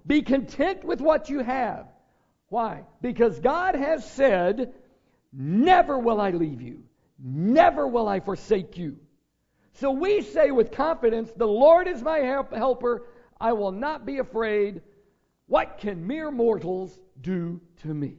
Be 0.05 0.21
content 0.21 0.83
with 0.83 0.99
what 0.99 1.29
you 1.29 1.39
have. 1.39 1.87
Why? 2.49 2.83
Because 3.01 3.39
God 3.39 3.75
has 3.75 4.09
said, 4.11 4.73
Never 5.31 5.97
will 5.97 6.19
I 6.19 6.31
leave 6.31 6.61
you, 6.61 6.83
never 7.23 7.87
will 7.87 8.07
I 8.07 8.19
forsake 8.19 8.77
you. 8.77 8.97
So 9.73 9.91
we 9.91 10.21
say 10.21 10.51
with 10.51 10.71
confidence, 10.71 11.31
The 11.35 11.47
Lord 11.47 11.87
is 11.87 12.01
my 12.01 12.19
helper. 12.19 13.03
I 13.39 13.53
will 13.53 13.71
not 13.71 14.05
be 14.05 14.17
afraid. 14.17 14.81
What 15.47 15.77
can 15.77 16.05
mere 16.05 16.31
mortals 16.31 16.99
do 17.21 17.61
to 17.81 17.87
me? 17.87 18.17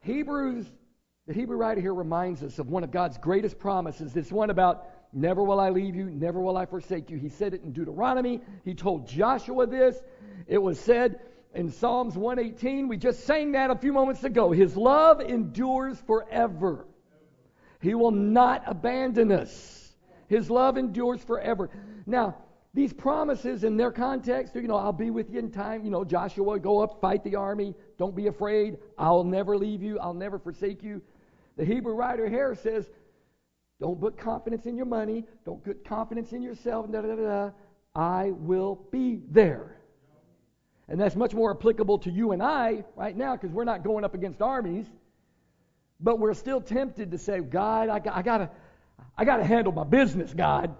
Hebrews, 0.00 0.70
the 1.26 1.32
Hebrew 1.32 1.56
writer 1.56 1.80
here 1.80 1.94
reminds 1.94 2.42
us 2.42 2.58
of 2.58 2.68
one 2.68 2.84
of 2.84 2.90
God's 2.90 3.16
greatest 3.16 3.58
promises. 3.58 4.12
This 4.12 4.30
one 4.30 4.50
about 4.50 4.86
never 5.14 5.42
will 5.42 5.60
I 5.60 5.70
leave 5.70 5.94
you, 5.94 6.10
never 6.10 6.40
will 6.40 6.58
I 6.58 6.66
forsake 6.66 7.08
you. 7.08 7.16
He 7.16 7.30
said 7.30 7.54
it 7.54 7.62
in 7.62 7.72
Deuteronomy. 7.72 8.42
He 8.64 8.74
told 8.74 9.08
Joshua 9.08 9.66
this. 9.66 9.96
It 10.46 10.58
was 10.58 10.78
said 10.78 11.20
in 11.54 11.70
Psalms 11.70 12.18
118. 12.18 12.88
We 12.88 12.98
just 12.98 13.24
sang 13.24 13.52
that 13.52 13.70
a 13.70 13.76
few 13.76 13.92
moments 13.92 14.24
ago. 14.24 14.50
His 14.52 14.76
love 14.76 15.20
endures 15.20 15.98
forever. 16.00 16.86
He 17.84 17.94
will 17.94 18.12
not 18.12 18.62
abandon 18.66 19.30
us. 19.30 19.92
His 20.26 20.48
love 20.48 20.78
endures 20.78 21.22
forever. 21.22 21.68
Now, 22.06 22.38
these 22.72 22.94
promises 22.94 23.62
in 23.62 23.76
their 23.76 23.92
context, 23.92 24.54
you 24.54 24.62
know, 24.62 24.76
I'll 24.76 24.90
be 24.90 25.10
with 25.10 25.30
you 25.30 25.38
in 25.38 25.50
time. 25.50 25.84
You 25.84 25.90
know, 25.90 26.02
Joshua, 26.02 26.58
go 26.58 26.80
up, 26.80 26.98
fight 27.02 27.22
the 27.24 27.36
army. 27.36 27.74
Don't 27.98 28.16
be 28.16 28.28
afraid. 28.28 28.78
I'll 28.96 29.22
never 29.22 29.58
leave 29.58 29.82
you. 29.82 29.98
I'll 29.98 30.14
never 30.14 30.38
forsake 30.38 30.82
you. 30.82 31.02
The 31.58 31.64
Hebrew 31.66 31.92
writer 31.94 32.26
here 32.26 32.54
says, 32.54 32.88
don't 33.80 34.00
put 34.00 34.16
confidence 34.16 34.64
in 34.64 34.78
your 34.78 34.86
money. 34.86 35.26
Don't 35.44 35.62
put 35.62 35.84
confidence 35.84 36.32
in 36.32 36.40
yourself. 36.40 36.90
Da, 36.90 37.02
da, 37.02 37.14
da, 37.14 37.50
I 37.94 38.30
will 38.30 38.80
be 38.90 39.20
there. 39.30 39.76
And 40.88 40.98
that's 40.98 41.16
much 41.16 41.34
more 41.34 41.54
applicable 41.54 41.98
to 41.98 42.10
you 42.10 42.32
and 42.32 42.42
I 42.42 42.84
right 42.96 43.14
now 43.14 43.36
because 43.36 43.50
we're 43.50 43.64
not 43.64 43.84
going 43.84 44.04
up 44.04 44.14
against 44.14 44.40
armies. 44.40 44.86
But 46.00 46.18
we're 46.18 46.34
still 46.34 46.60
tempted 46.60 47.12
to 47.12 47.18
say, 47.18 47.40
God, 47.40 47.88
I, 47.88 48.00
I 48.12 48.22
got 48.22 48.38
to 48.38 48.50
I 49.16 49.24
gotta 49.24 49.44
handle 49.44 49.72
my 49.72 49.84
business, 49.84 50.32
God. 50.34 50.74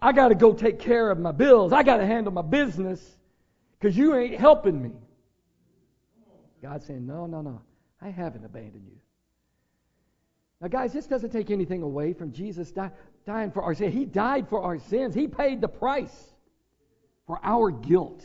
I 0.00 0.12
got 0.12 0.28
to 0.28 0.34
go 0.34 0.52
take 0.52 0.78
care 0.78 1.10
of 1.10 1.18
my 1.18 1.32
bills. 1.32 1.72
I 1.72 1.82
got 1.82 1.96
to 1.96 2.06
handle 2.06 2.32
my 2.32 2.42
business 2.42 3.00
because 3.78 3.96
you 3.96 4.14
ain't 4.14 4.38
helping 4.38 4.80
me. 4.80 4.92
God's 6.62 6.86
saying, 6.86 7.06
No, 7.06 7.26
no, 7.26 7.42
no. 7.42 7.60
I 8.00 8.10
haven't 8.10 8.44
abandoned 8.44 8.86
you. 8.86 8.96
Now, 10.60 10.68
guys, 10.68 10.92
this 10.92 11.06
doesn't 11.06 11.30
take 11.30 11.50
anything 11.50 11.82
away 11.82 12.12
from 12.12 12.32
Jesus 12.32 12.72
dying 13.26 13.50
for 13.52 13.62
our 13.62 13.74
sins. 13.74 13.94
He 13.94 14.04
died 14.04 14.48
for 14.48 14.62
our 14.62 14.78
sins, 14.78 15.14
He 15.14 15.26
paid 15.26 15.60
the 15.60 15.68
price 15.68 16.32
for 17.26 17.40
our 17.42 17.70
guilt. 17.70 18.24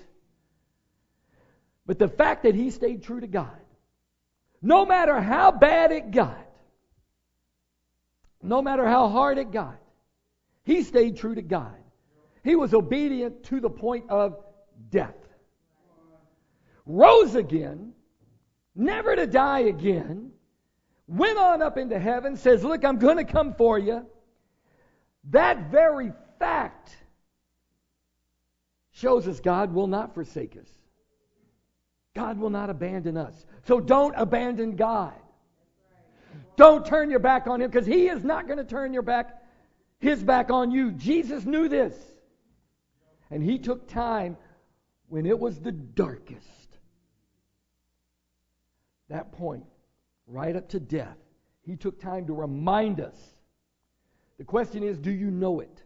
But 1.86 2.00
the 2.00 2.08
fact 2.08 2.44
that 2.44 2.56
He 2.56 2.70
stayed 2.70 3.04
true 3.04 3.20
to 3.20 3.28
God, 3.28 3.60
no 4.64 4.84
matter 4.86 5.22
how 5.22 5.52
bad 5.52 5.92
it 5.92 6.10
got, 6.10 6.50
no 8.42 8.64
matter 8.64 8.88
how 8.88 9.10
hard 9.10 9.38
it 9.38 9.52
got, 9.52 9.78
He 10.64 10.82
stayed 10.82 11.18
true 11.18 11.36
to 11.36 11.44
God. 11.44 11.76
He 12.44 12.56
was 12.56 12.74
obedient 12.74 13.44
to 13.46 13.60
the 13.60 13.70
point 13.70 14.10
of 14.10 14.44
death. 14.90 15.16
Rose 16.88 17.36
again, 17.36 17.94
never 18.76 19.16
to 19.16 19.28
die 19.28 19.60
again 19.60 20.34
went 21.08 21.38
on 21.38 21.62
up 21.62 21.78
into 21.78 22.00
heaven, 22.00 22.36
says, 22.36 22.64
Look, 22.64 22.84
I'm 22.84 22.98
going 22.98 23.18
to 23.18 23.24
come 23.24 23.54
for 23.54 23.78
you. 23.78 24.06
That 25.30 25.72
very 25.72 26.12
fact 26.40 26.96
shows 28.92 29.28
us 29.28 29.40
God 29.40 29.74
will 29.74 29.88
not 29.88 30.14
forsake 30.14 30.58
us. 30.58 30.68
God 32.16 32.38
will 32.38 32.50
not 32.50 32.70
abandon 32.70 33.18
us. 33.18 33.46
So 33.66 33.80
don't 33.80 34.14
abandon 34.16 34.76
God. 34.76 35.14
Don't 36.56 36.86
turn 36.86 37.10
your 37.10 37.20
back 37.20 37.48
on 37.48 37.62
him 37.62 37.70
because 37.70 37.88
he 37.88 38.08
is 38.08 38.24
not 38.24 38.48
going 38.48 38.60
to 38.60 38.64
turn 38.64 38.94
your 38.94 39.02
back 39.02 39.44
his 40.04 40.22
back 40.22 40.52
on 40.52 40.70
you. 40.70 40.92
Jesus 40.92 41.46
knew 41.46 41.70
this. 41.70 41.96
And 43.32 43.42
he 43.42 43.58
took 43.58 43.88
time 43.88 44.36
when 45.08 45.26
it 45.26 45.40
was 45.40 45.60
the 45.60 45.72
darkest. 45.72 46.48
That 49.10 49.32
point 49.32 49.64
right 50.28 50.56
up 50.56 50.70
to 50.70 50.80
death. 50.80 51.18
He 51.62 51.78
took 51.78 52.02
time 52.02 52.28
to 52.28 52.34
remind 52.34 53.00
us. 53.00 53.16
The 54.38 54.44
question 54.44 54.84
is 54.84 54.98
do 54.98 55.10
you 55.10 55.32
know 55.32 55.62
it? 55.62 55.82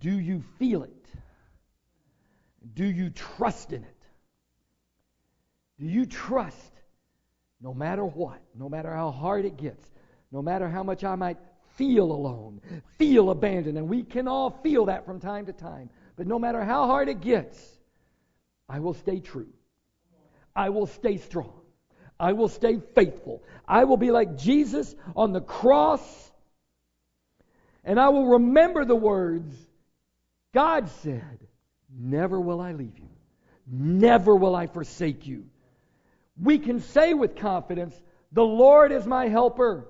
Do 0.00 0.18
you 0.18 0.42
feel 0.58 0.82
it? 0.82 1.06
Do 2.74 2.84
you 2.84 3.10
trust 3.10 3.72
in 3.72 3.84
it? 3.84 3.99
Do 5.80 5.86
you 5.86 6.04
trust 6.04 6.72
no 7.60 7.72
matter 7.72 8.04
what, 8.04 8.38
no 8.54 8.68
matter 8.68 8.94
how 8.94 9.10
hard 9.10 9.46
it 9.46 9.56
gets, 9.56 9.84
no 10.30 10.42
matter 10.42 10.68
how 10.68 10.82
much 10.82 11.04
I 11.04 11.14
might 11.14 11.38
feel 11.76 12.12
alone, 12.12 12.60
feel 12.98 13.30
abandoned, 13.30 13.78
and 13.78 13.88
we 13.88 14.02
can 14.02 14.28
all 14.28 14.50
feel 14.62 14.86
that 14.86 15.06
from 15.06 15.20
time 15.20 15.46
to 15.46 15.52
time, 15.54 15.88
but 16.16 16.26
no 16.26 16.38
matter 16.38 16.62
how 16.62 16.86
hard 16.86 17.08
it 17.08 17.22
gets, 17.22 17.58
I 18.68 18.80
will 18.80 18.92
stay 18.92 19.20
true. 19.20 19.48
I 20.54 20.68
will 20.68 20.86
stay 20.86 21.16
strong. 21.16 21.60
I 22.18 22.32
will 22.32 22.48
stay 22.48 22.80
faithful. 22.94 23.42
I 23.66 23.84
will 23.84 23.96
be 23.96 24.10
like 24.10 24.36
Jesus 24.36 24.94
on 25.16 25.32
the 25.32 25.40
cross. 25.40 26.02
And 27.84 27.98
I 27.98 28.10
will 28.10 28.26
remember 28.26 28.84
the 28.84 28.96
words 28.96 29.54
God 30.52 30.90
said, 31.02 31.38
Never 31.88 32.38
will 32.38 32.60
I 32.60 32.72
leave 32.72 32.98
you. 32.98 33.08
Never 33.66 34.36
will 34.36 34.54
I 34.54 34.66
forsake 34.66 35.26
you. 35.26 35.49
We 36.42 36.58
can 36.58 36.80
say 36.80 37.14
with 37.14 37.36
confidence, 37.36 38.00
The 38.32 38.44
Lord 38.44 38.92
is 38.92 39.06
my 39.06 39.28
helper. 39.28 39.88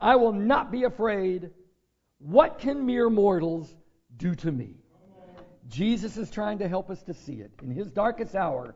I 0.00 0.16
will 0.16 0.32
not 0.32 0.72
be 0.72 0.84
afraid. 0.84 1.50
What 2.18 2.58
can 2.58 2.86
mere 2.86 3.08
mortals 3.08 3.74
do 4.16 4.34
to 4.36 4.50
me? 4.50 4.76
Jesus 5.68 6.16
is 6.16 6.30
trying 6.30 6.58
to 6.58 6.68
help 6.68 6.90
us 6.90 7.02
to 7.04 7.14
see 7.14 7.34
it. 7.34 7.52
In 7.62 7.70
his 7.70 7.90
darkest 7.90 8.34
hour, 8.34 8.74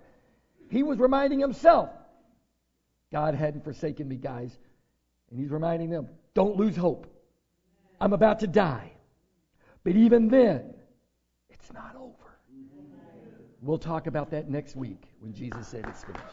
he 0.70 0.82
was 0.82 0.98
reminding 0.98 1.40
himself 1.40 1.90
God 3.10 3.34
hadn't 3.34 3.62
forsaken 3.62 4.08
me, 4.08 4.16
guys. 4.16 4.58
And 5.30 5.38
he's 5.38 5.50
reminding 5.50 5.88
them, 5.88 6.08
don't 6.34 6.56
lose 6.56 6.76
hope. 6.76 7.06
I'm 8.00 8.12
about 8.12 8.40
to 8.40 8.48
die. 8.48 8.90
But 9.84 9.94
even 9.94 10.28
then, 10.28 10.74
it's 11.48 11.72
not 11.72 11.94
over. 11.96 12.38
We'll 13.62 13.78
talk 13.78 14.08
about 14.08 14.30
that 14.32 14.50
next 14.50 14.74
week 14.74 15.02
when 15.20 15.32
Jesus 15.32 15.68
said 15.68 15.84
it's 15.88 16.02
finished. 16.02 16.24